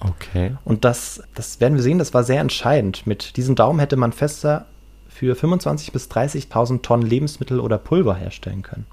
[0.00, 0.56] Okay.
[0.64, 3.06] Und das, das werden wir sehen, das war sehr entscheidend.
[3.06, 4.66] Mit diesem Daumen hätte man fester
[5.08, 8.86] für 25.000 bis 30.000 Tonnen Lebensmittel oder Pulver herstellen können.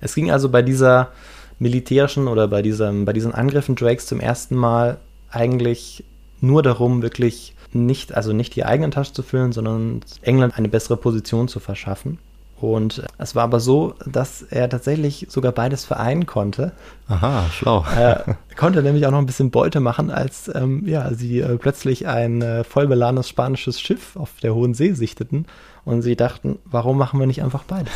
[0.00, 1.12] Es ging also bei dieser
[1.60, 4.98] militärischen oder bei, diesem, bei diesen Angriffen Drakes zum ersten Mal
[5.30, 6.04] eigentlich
[6.40, 10.96] nur darum, wirklich nicht, also nicht die eigene Tasche zu füllen, sondern England eine bessere
[10.96, 12.18] Position zu verschaffen.
[12.62, 16.70] Und es war aber so, dass er tatsächlich sogar beides vereinen konnte.
[17.08, 17.84] Aha, schlau.
[17.96, 22.06] Er konnte nämlich auch noch ein bisschen Beute machen, als ähm, ja, sie äh, plötzlich
[22.06, 25.46] ein äh, vollbeladenes spanisches Schiff auf der Hohen See sichteten
[25.84, 27.92] und sie dachten, warum machen wir nicht einfach beides?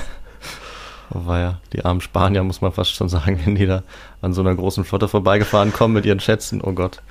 [1.14, 3.82] Oh, war ja, die armen Spanier, muss man fast schon sagen, wenn die da
[4.20, 6.60] an so einer großen Flotte vorbeigefahren kommen mit ihren Schätzen.
[6.62, 7.02] Oh Gott.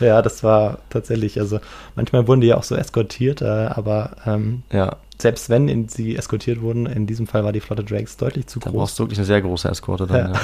[0.00, 1.60] Ja, das war tatsächlich, also
[1.94, 6.16] manchmal wurden die ja auch so eskortiert, äh, aber ähm, Ja, selbst wenn in, sie
[6.16, 8.78] eskortiert wurden, in diesem Fall war die Flotte Drakes deutlich zu da groß.
[8.80, 10.32] brauchst du wirklich eine sehr große Eskorte dann.
[10.32, 10.32] Ja.
[10.32, 10.40] Ja.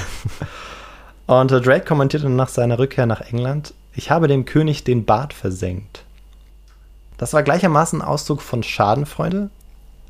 [1.41, 5.33] Und äh, Drake kommentierte nach seiner Rückkehr nach England, ich habe dem König den Bart
[5.33, 6.03] versenkt.
[7.17, 9.49] Das war gleichermaßen Ausdruck von Schadenfreude,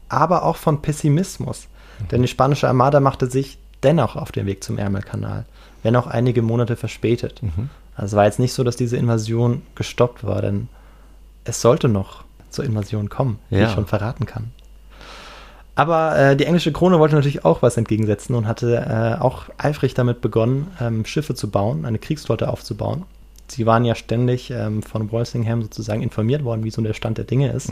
[0.08, 1.68] aber auch von Pessimismus.
[2.10, 5.46] Denn die spanische Armada machte sich dennoch auf den Weg zum Ärmelkanal,
[5.84, 7.42] wenn auch einige Monate verspätet.
[7.96, 10.68] Also es war jetzt nicht so, dass diese Invasion gestoppt war, denn
[11.44, 13.68] es sollte noch zur Invasion kommen, wie Ja.
[13.68, 14.52] ich schon verraten kann.
[15.76, 18.76] Aber äh, die englische Krone wollte natürlich auch was entgegensetzen und hatte
[19.18, 23.04] äh, auch eifrig damit begonnen, ähm, Schiffe zu bauen, eine Kriegsflotte aufzubauen.
[23.48, 27.26] Sie waren ja ständig ähm, von Walsingham sozusagen informiert worden, wie so der Stand der
[27.26, 27.72] Dinge ist.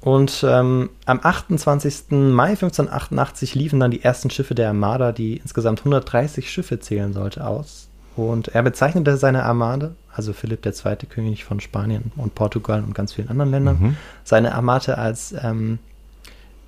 [0.00, 2.10] Und ähm, am 28.
[2.10, 7.46] Mai 1588 liefen dann die ersten Schiffe der Armada, die insgesamt 130 Schiffe zählen sollte,
[7.46, 7.88] aus.
[8.16, 13.12] Und er bezeichnete seine Armade, also Philipp II., König von Spanien und Portugal und ganz
[13.12, 15.78] vielen anderen Ländern, seine Armade als ähm,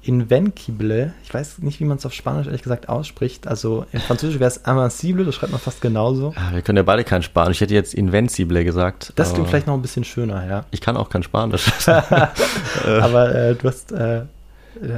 [0.03, 1.13] Invencible.
[1.25, 3.47] Ich weiß nicht, wie man es auf Spanisch ehrlich gesagt ausspricht.
[3.47, 6.33] Also in Französisch wäre es Invincible, das schreibt man fast genauso.
[6.37, 7.59] Ah, Wir können ja beide kein Spanisch.
[7.59, 9.13] Ich hätte jetzt Invencible gesagt.
[9.17, 10.65] Das klingt vielleicht noch ein bisschen schöner, ja.
[10.71, 11.71] Ich kann auch kein Spanisch.
[11.89, 14.25] Aber äh, du hast äh, äh,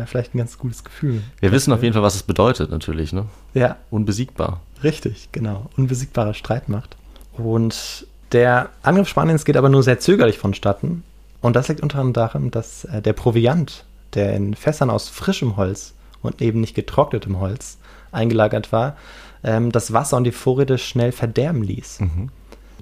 [0.07, 1.23] vielleicht ein ganz gutes Gefühl.
[1.41, 3.13] Wir wissen auf jeden Fall, was es bedeutet, natürlich.
[3.13, 3.27] Ne?
[3.55, 4.61] Ja, Unbesiegbar.
[4.83, 5.67] Richtig, genau.
[5.77, 6.97] Unbesiegbare Streitmacht.
[7.37, 11.03] Und Der Angriff Spaniens geht aber nur sehr zögerlich vonstatten.
[11.41, 13.85] Und das liegt unter anderem daran, dass äh, der Proviant,
[14.15, 17.79] der in Fässern aus frischem Holz und eben nicht getrocknetem Holz
[18.13, 18.97] eingelagert war,
[19.43, 22.01] ähm, das Wasser und die Vorräte schnell verderben ließ.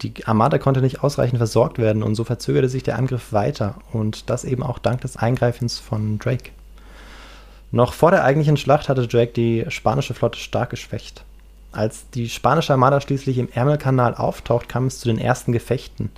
[0.02, 4.30] Die Armada konnte nicht ausreichend versorgt werden und so verzögerte sich der Angriff weiter und
[4.30, 6.50] das eben auch dank des Eingreifens von Drake.
[7.70, 11.24] Noch vor der eigentlichen Schlacht hatte Drake die spanische Flotte stark geschwächt.
[11.72, 16.10] Als die spanische Armada schließlich im Ärmelkanal auftaucht, kam es zu den ersten Gefechten.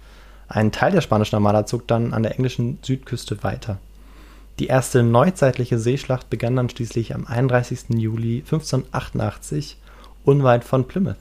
[0.49, 3.79] Ein Teil der spanischen Armada zog dann an der englischen Südküste weiter.
[4.59, 7.87] Die erste neuzeitliche Seeschlacht begann dann schließlich am 31.
[7.97, 9.77] Juli 1588
[10.25, 11.17] unweit von Plymouth.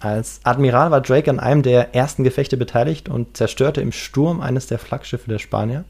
[0.00, 4.66] Als Admiral war Drake an einem der ersten Gefechte beteiligt und zerstörte im Sturm eines
[4.66, 5.84] der Flaggschiffe der Spanier.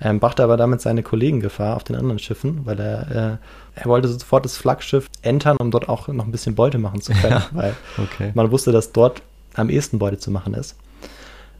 [0.00, 3.86] Ähm, brachte aber damit seine Kollegen Gefahr auf den anderen Schiffen, weil er, äh, er
[3.86, 7.42] wollte sofort das Flaggschiff entern, um dort auch noch ein bisschen Beute machen zu können,
[7.52, 8.30] weil okay.
[8.34, 9.22] man wusste, dass dort
[9.54, 10.76] am ehesten Beute zu machen ist.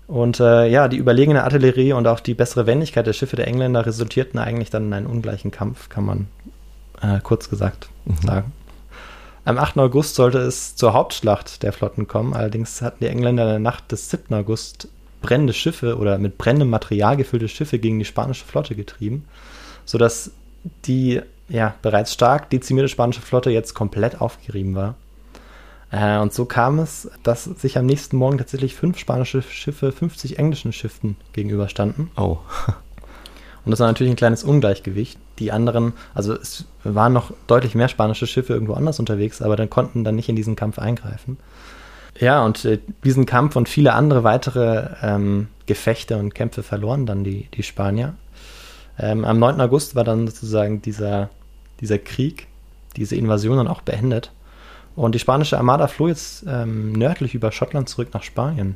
[0.09, 3.85] Und äh, ja, die überlegene Artillerie und auch die bessere Wendigkeit der Schiffe der Engländer
[3.85, 6.27] resultierten eigentlich dann in einen ungleichen Kampf, kann man
[7.03, 7.91] äh, kurz gesagt
[8.25, 8.53] sagen.
[9.45, 9.79] Am 8.
[9.79, 13.93] August sollte es zur Hauptschlacht der Flotten kommen, allerdings hatten die Engländer in der Nacht
[13.93, 14.35] des 7.
[14.35, 14.89] August
[15.21, 19.27] brennende Schiffe oder mit brennendem Material gefüllte Schiffe gegen die spanische Flotte getrieben,
[19.85, 20.31] sodass
[20.87, 24.95] die ja, bereits stark dezimierte spanische Flotte jetzt komplett aufgerieben war.
[25.91, 30.39] Äh, und so kam es, dass sich am nächsten Morgen tatsächlich fünf spanische Schiffe 50
[30.39, 32.11] englischen Schiffen gegenüberstanden.
[32.17, 32.39] Oh.
[33.65, 35.19] Und das war natürlich ein kleines Ungleichgewicht.
[35.39, 39.69] Die anderen, also es waren noch deutlich mehr spanische Schiffe irgendwo anders unterwegs, aber dann
[39.69, 41.37] konnten dann nicht in diesen Kampf eingreifen.
[42.19, 47.25] Ja, und äh, diesen Kampf und viele andere weitere ähm, Gefechte und Kämpfe verloren dann
[47.25, 48.15] die, die Spanier.
[48.99, 49.61] Ähm, am 9.
[49.61, 51.29] August war dann sozusagen dieser,
[51.81, 52.47] dieser Krieg,
[52.97, 54.33] diese Invasion dann auch beendet.
[54.99, 58.75] Und die spanische Armada floh jetzt ähm, nördlich über Schottland zurück nach Spanien.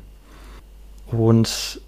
[1.07, 1.81] Und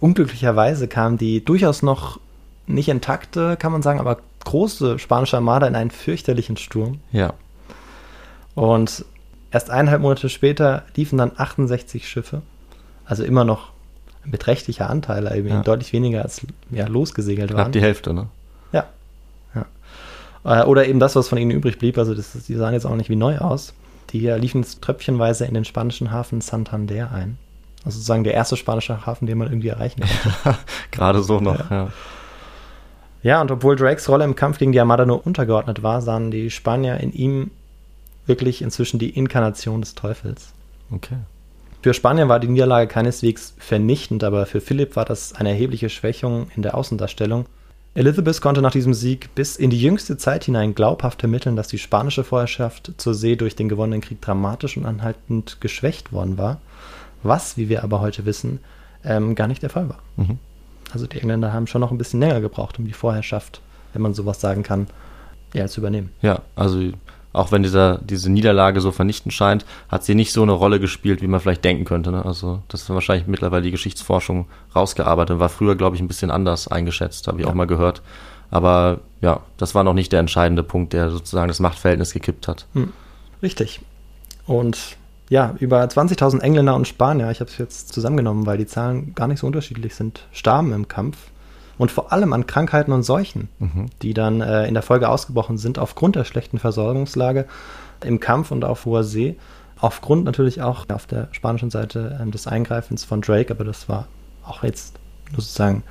[0.00, 2.20] unglücklicherweise kam die durchaus noch
[2.66, 7.00] nicht intakte, kann man sagen, aber große spanische Armada in einen fürchterlichen Sturm.
[7.12, 7.32] Ja.
[8.54, 9.06] Und
[9.50, 12.42] erst eineinhalb Monate später liefen dann 68 Schiffe.
[13.06, 13.72] Also immer noch
[14.24, 15.62] ein beträchtlicher Anteil, eben Ja.
[15.62, 17.72] deutlich weniger als ja, losgesegelt Knapp waren.
[17.72, 18.28] die Hälfte, ne?
[20.44, 20.56] Ja.
[20.56, 20.62] ja.
[20.62, 21.98] Äh, Oder eben das, was von ihnen übrig blieb.
[21.98, 23.74] Also das, die sahen jetzt auch nicht wie neu aus.
[24.10, 27.38] Die äh, liefen jetzt tröpfchenweise in den spanischen Hafen Santander ein.
[27.84, 30.58] Also sozusagen der erste spanische Hafen, den man irgendwie erreichen konnte.
[30.90, 31.88] Gerade so noch, ja.
[33.22, 36.50] Ja, und obwohl Drakes Rolle im Kampf gegen die Armada nur untergeordnet war, sahen die
[36.50, 37.50] Spanier in ihm
[38.26, 40.52] wirklich inzwischen die Inkarnation des Teufels.
[40.90, 41.16] Okay.
[41.82, 46.48] Für Spanien war die Niederlage keineswegs vernichtend, aber für Philipp war das eine erhebliche Schwächung
[46.54, 47.46] in der Außendarstellung.
[47.94, 51.78] Elizabeth konnte nach diesem Sieg bis in die jüngste Zeit hinein glaubhaft vermitteln, dass die
[51.78, 56.60] spanische Vorherrschaft zur See durch den gewonnenen Krieg dramatisch und anhaltend geschwächt worden war,
[57.22, 58.60] was, wie wir aber heute wissen,
[59.04, 59.98] ähm, gar nicht der Fall war.
[60.16, 60.38] Mhm.
[60.92, 63.60] Also die Engländer haben schon noch ein bisschen länger gebraucht, um die Vorherrschaft,
[63.92, 64.86] wenn man sowas sagen kann,
[65.52, 66.10] ja, zu übernehmen.
[66.22, 66.92] Ja, also
[67.32, 71.22] auch wenn dieser, diese Niederlage so vernichtend scheint, hat sie nicht so eine Rolle gespielt,
[71.22, 72.10] wie man vielleicht denken könnte.
[72.10, 72.24] Ne?
[72.24, 75.38] Also das ist wahrscheinlich mittlerweile die Geschichtsforschung rausgearbeitet.
[75.38, 77.50] War früher, glaube ich, ein bisschen anders eingeschätzt, habe ich Ja.
[77.50, 78.02] auch mal gehört.
[78.50, 82.66] Aber ja, das war noch nicht der entscheidende Punkt, der sozusagen das Machtverhältnis gekippt hat.
[83.42, 83.80] Richtig.
[84.46, 84.96] Und
[85.30, 89.28] ja, über 20.000 Engländer und Spanier, ich habe es jetzt zusammengenommen, weil die Zahlen gar
[89.28, 91.16] nicht so unterschiedlich sind, starben im Kampf.
[91.82, 93.48] Und vor allem an Krankheiten und Seuchen,
[94.02, 97.44] die dann äh, in der Folge ausgebrochen sind aufgrund der schlechten Versorgungslage
[98.04, 99.34] im Kampf und auf hoher See.
[99.80, 104.06] Aufgrund natürlich auch auf der spanischen Seite ähm, des Eingreifens von Drake, aber das war
[104.46, 104.94] auch jetzt
[105.32, 105.82] nur sozusagen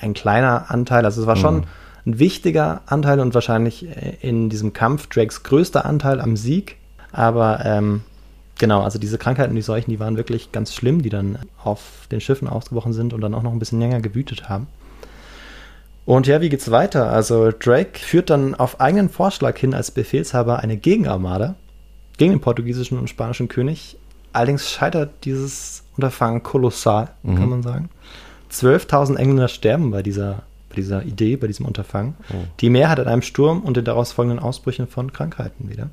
[0.00, 1.04] ein kleiner Anteil.
[1.04, 1.64] Also es war schon Mhm.
[2.06, 6.76] ein wichtiger Anteil und wahrscheinlich äh, in diesem Kampf Drakes größter Anteil am Sieg.
[7.10, 8.02] Aber ähm,
[8.60, 11.80] genau, also diese Krankheiten, die Seuchen, die waren wirklich ganz schlimm, die dann auf
[12.12, 14.68] den Schiffen ausgebrochen sind und dann auch noch ein bisschen länger gewütet haben.
[16.04, 17.10] Und ja, wie geht's weiter?
[17.10, 21.54] Also Drake führt dann auf eigenen Vorschlag hin als Befehlshaber eine Gegenarmada
[22.16, 23.96] gegen den portugiesischen und spanischen König.
[24.32, 27.90] Allerdings scheitert dieses Unterfangen kolossal, kann man sagen.
[28.50, 32.14] 12.000 Engländer sterben bei dieser, bei dieser Idee, bei diesem Unterfangen.
[32.60, 35.90] Die Mehrheit an einem Sturm und den daraus folgenden Ausbrüchen von Krankheiten wieder.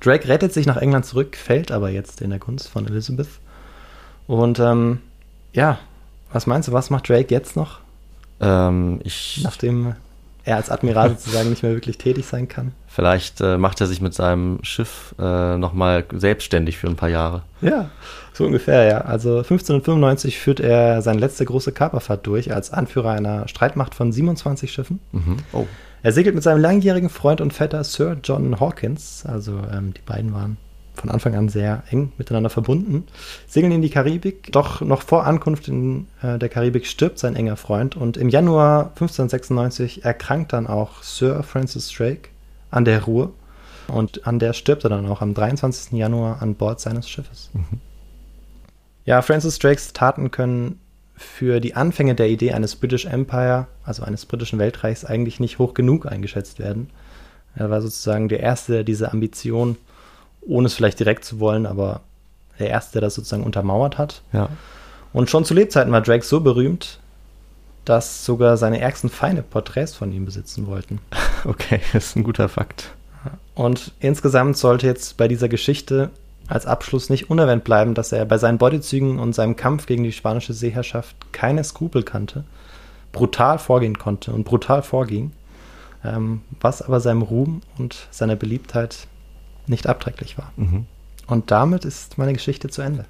[0.00, 3.28] Drake rettet sich nach England zurück, fällt aber jetzt in der Gunst von Elizabeth.
[4.26, 5.00] Und ähm,
[5.52, 5.78] ja,
[6.32, 7.79] was meinst du, was macht Drake jetzt noch,
[8.40, 9.94] Ähm, ich, nachdem
[10.44, 12.72] er als Admiral sozusagen nicht mehr wirklich tätig sein kann?
[12.90, 17.42] vielleicht äh, macht er sich mit seinem Schiff äh, nochmal selbstständig für ein paar Jahre.
[17.62, 17.88] Ja,
[18.32, 19.00] so ungefähr, ja.
[19.02, 24.72] Also 1595 führt er seine letzte große Kaperfahrt durch als Anführer einer Streitmacht von 27
[24.72, 25.00] Schiffen.
[25.12, 25.36] Mhm.
[25.52, 25.66] Oh.
[26.02, 30.34] Er segelt mit seinem langjährigen Freund und Vetter Sir John Hawkins, also ähm, die beiden
[30.34, 30.56] waren
[31.00, 33.06] von Anfang an sehr eng miteinander verbunden,
[33.46, 34.52] segeln in die Karibik.
[34.52, 38.90] Doch noch vor Ankunft in äh, der Karibik stirbt sein enger Freund und im Januar
[38.90, 42.28] 1596 erkrankt dann auch Sir Francis Drake
[42.70, 43.32] an der Ruhr
[43.88, 45.92] und an der stirbt er dann auch am 23.
[45.92, 47.50] Januar an Bord seines Schiffes.
[47.52, 47.80] Mhm.
[49.04, 50.78] Ja, Francis Drakes Taten können
[51.16, 55.74] für die Anfänge der Idee eines British Empire, also eines britischen Weltreichs, eigentlich nicht hoch
[55.74, 56.90] genug eingeschätzt werden.
[57.54, 59.76] Er war sozusagen der Erste, der diese Ambition,
[60.40, 62.00] ohne es vielleicht direkt zu wollen, aber
[62.58, 64.22] der Erste, der das sozusagen untermauert hat.
[64.32, 64.48] Ja.
[65.12, 67.00] Und schon zu Lebzeiten war Drake so berühmt,
[67.84, 71.00] dass sogar seine ärgsten Feinde Porträts von ihm besitzen wollten.
[71.46, 72.90] Okay, das ist ein guter Fakt.
[73.54, 76.10] Und insgesamt sollte jetzt bei dieser Geschichte
[76.48, 80.12] als Abschluss nicht unerwähnt bleiben, dass er bei seinen Beutezügen und seinem Kampf gegen die
[80.12, 82.44] spanische Seeherrschaft keine Skrupel kannte,
[83.12, 85.32] brutal vorgehen konnte und brutal vorging,
[86.04, 89.06] ähm, was aber seinem Ruhm und seiner Beliebtheit
[89.66, 90.52] nicht abträglich war.
[90.56, 90.86] Mhm.
[91.26, 93.04] Und damit ist meine Geschichte zu Ende.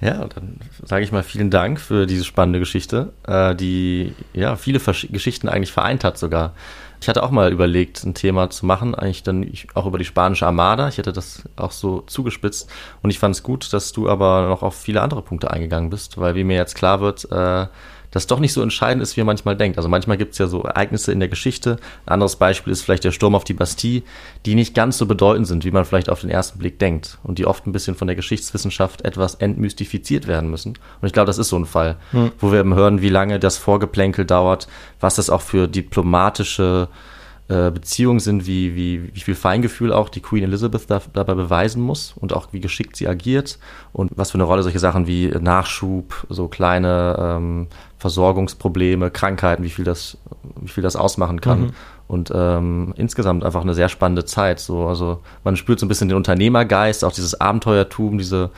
[0.00, 4.78] Ja, dann sage ich mal vielen Dank für diese spannende Geschichte, äh, die ja viele
[4.78, 6.54] Versch Geschichten eigentlich vereint hat sogar.
[7.00, 10.46] Ich hatte auch mal überlegt, ein Thema zu machen, eigentlich dann auch über die spanische
[10.46, 10.88] Armada.
[10.88, 12.70] Ich hätte das auch so zugespitzt
[13.02, 16.18] und ich fand es gut, dass du aber noch auf viele andere Punkte eingegangen bist,
[16.18, 17.66] weil wie mir jetzt klar wird, äh,
[18.10, 19.76] das doch nicht so entscheidend ist, wie man manchmal denkt.
[19.76, 21.76] Also manchmal gibt es ja so Ereignisse in der Geschichte.
[22.06, 24.02] Ein anderes Beispiel ist vielleicht der Sturm auf die Bastille,
[24.46, 27.38] die nicht ganz so bedeutend sind, wie man vielleicht auf den ersten Blick denkt und
[27.38, 30.78] die oft ein bisschen von der Geschichtswissenschaft etwas entmystifiziert werden müssen.
[31.00, 32.32] Und ich glaube, das ist so ein Fall, hm.
[32.38, 34.68] wo wir eben hören, wie lange das Vorgeplänkel dauert,
[35.00, 37.17] was das auch für diplomatische äh,
[37.48, 42.12] Beziehungen sind, wie, wie, wie viel Feingefühl auch die Queen Elizabeth da, dabei beweisen muss
[42.16, 43.58] und auch wie geschickt sie agiert
[43.94, 49.70] und was für eine Rolle solche Sachen wie Nachschub, so kleine ähm, Versorgungsprobleme, Krankheiten, wie
[49.70, 50.18] viel das,
[50.60, 51.60] wie viel das ausmachen kann.
[51.60, 51.70] Mhm.
[52.06, 54.60] Und ähm, insgesamt einfach eine sehr spannende Zeit.
[54.60, 58.50] So, also man spürt so ein bisschen den Unternehmergeist, auch dieses Abenteuertum, diese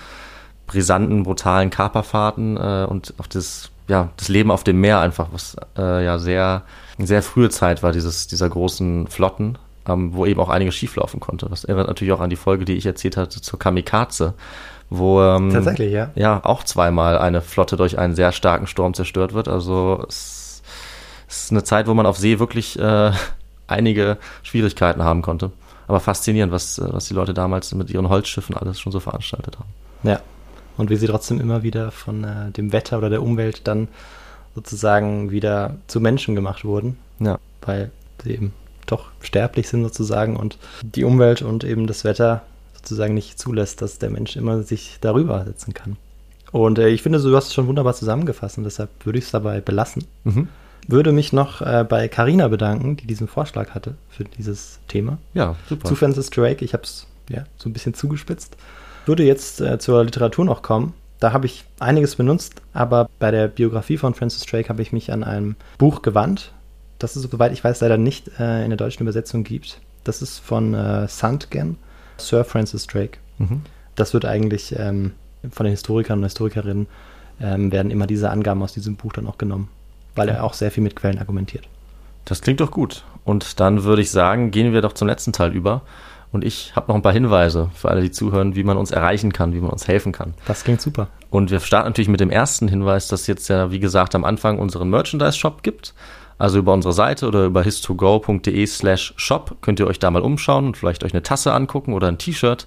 [0.66, 5.56] brisanten, brutalen Kaperfahrten äh, und auch das, ja, das Leben auf dem Meer einfach, was
[5.76, 6.62] äh, ja sehr,
[6.98, 11.48] sehr frühe Zeit war, dieses, dieser großen Flotten, ähm, wo eben auch einiges schieflaufen konnte.
[11.50, 14.34] Das erinnert natürlich auch an die Folge, die ich erzählt hatte zur Kamikaze,
[14.90, 16.10] wo ähm, Tatsächlich, ja.
[16.14, 19.48] ja auch zweimal eine Flotte durch einen sehr starken Sturm zerstört wird.
[19.48, 20.62] Also es,
[21.28, 23.10] es ist eine Zeit, wo man auf See wirklich äh,
[23.66, 25.50] einige Schwierigkeiten haben konnte.
[25.88, 29.70] Aber faszinierend, was, was die Leute damals mit ihren Holzschiffen alles schon so veranstaltet haben.
[30.04, 30.20] Ja.
[30.80, 33.88] Und wie sie trotzdem immer wieder von äh, dem Wetter oder der Umwelt dann
[34.54, 36.96] sozusagen wieder zu Menschen gemacht wurden.
[37.18, 37.38] Ja.
[37.60, 37.90] Weil
[38.24, 38.54] sie eben
[38.86, 43.98] doch sterblich sind sozusagen und die Umwelt und eben das Wetter sozusagen nicht zulässt, dass
[43.98, 45.98] der Mensch immer sich darüber setzen kann.
[46.50, 49.30] Und äh, ich finde, du hast es schon wunderbar zusammengefasst und deshalb würde ich es
[49.30, 50.06] dabei belassen.
[50.24, 50.48] Mhm.
[50.88, 55.18] Würde mich noch äh, bei Carina bedanken, die diesen Vorschlag hatte für dieses Thema.
[55.34, 55.86] Ja, super.
[55.86, 56.64] Zu Francis Drake.
[56.64, 58.56] Ich habe es ja so ein bisschen zugespitzt.
[59.06, 60.94] Würde jetzt äh, zur Literatur noch kommen.
[61.18, 65.12] Da habe ich einiges benutzt, aber bei der Biografie von Francis Drake habe ich mich
[65.12, 66.52] an ein Buch gewandt,
[66.98, 69.80] das es, soweit ich weiß, leider nicht äh, in der deutschen Übersetzung gibt.
[70.04, 71.76] Das ist von äh, Sandgen
[72.16, 73.18] Sir Francis Drake.
[73.38, 73.62] Mhm.
[73.96, 75.12] Das wird eigentlich ähm,
[75.50, 76.86] von den Historikern und Historikerinnen
[77.40, 79.68] ähm, werden immer diese Angaben aus diesem Buch dann auch genommen,
[80.14, 81.66] weil er auch sehr viel mit Quellen argumentiert.
[82.24, 83.04] Das klingt doch gut.
[83.24, 85.82] Und dann würde ich sagen, gehen wir doch zum letzten Teil über.
[86.32, 89.32] Und ich habe noch ein paar Hinweise für alle, die zuhören, wie man uns erreichen
[89.32, 90.34] kann, wie man uns helfen kann.
[90.46, 91.08] Das klingt super.
[91.28, 94.58] Und wir starten natürlich mit dem ersten Hinweis, dass jetzt ja, wie gesagt, am Anfang
[94.58, 95.94] unseren Merchandise-Shop gibt.
[96.38, 100.68] Also über unsere Seite oder über histogo.de slash shop könnt ihr euch da mal umschauen
[100.68, 102.66] und vielleicht euch eine Tasse angucken oder ein T-Shirt.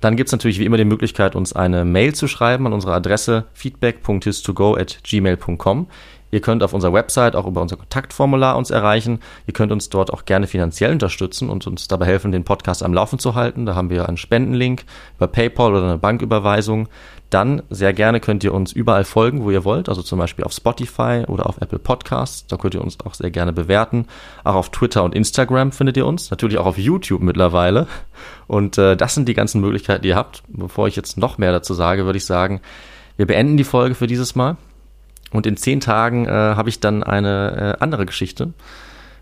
[0.00, 2.94] Dann gibt es natürlich wie immer die Möglichkeit, uns eine Mail zu schreiben an unsere
[2.94, 5.88] Adresse feedback.histogo at gmail.com.
[6.30, 9.20] Ihr könnt auf unserer Website auch über unser Kontaktformular uns erreichen.
[9.46, 12.92] Ihr könnt uns dort auch gerne finanziell unterstützen und uns dabei helfen, den Podcast am
[12.92, 13.66] Laufen zu halten.
[13.66, 14.84] Da haben wir einen Spendenlink
[15.16, 16.88] über PayPal oder eine Banküberweisung.
[17.30, 20.52] Dann sehr gerne könnt ihr uns überall folgen, wo ihr wollt, also zum Beispiel auf
[20.52, 22.46] Spotify oder auf Apple Podcasts.
[22.46, 24.06] Da könnt ihr uns auch sehr gerne bewerten.
[24.44, 27.86] Auch auf Twitter und Instagram findet ihr uns, natürlich auch auf YouTube mittlerweile.
[28.46, 30.42] Und äh, das sind die ganzen Möglichkeiten, die ihr habt.
[30.48, 32.62] Bevor ich jetzt noch mehr dazu sage, würde ich sagen,
[33.18, 34.56] wir beenden die Folge für dieses Mal.
[35.32, 38.52] Und in zehn Tagen äh, habe ich dann eine äh, andere Geschichte,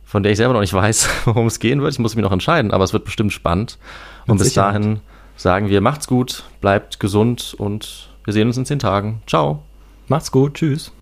[0.04, 1.92] von der ich selber noch nicht weiß, worum es gehen wird.
[1.92, 3.78] Ich muss mich noch entscheiden, aber es wird bestimmt spannend.
[4.24, 4.76] Mit und bis Sicherheit.
[4.76, 5.00] dahin
[5.36, 9.22] sagen wir, macht's gut, bleibt gesund und wir sehen uns in zehn Tagen.
[9.26, 9.62] Ciao.
[10.08, 10.92] Macht's gut, tschüss.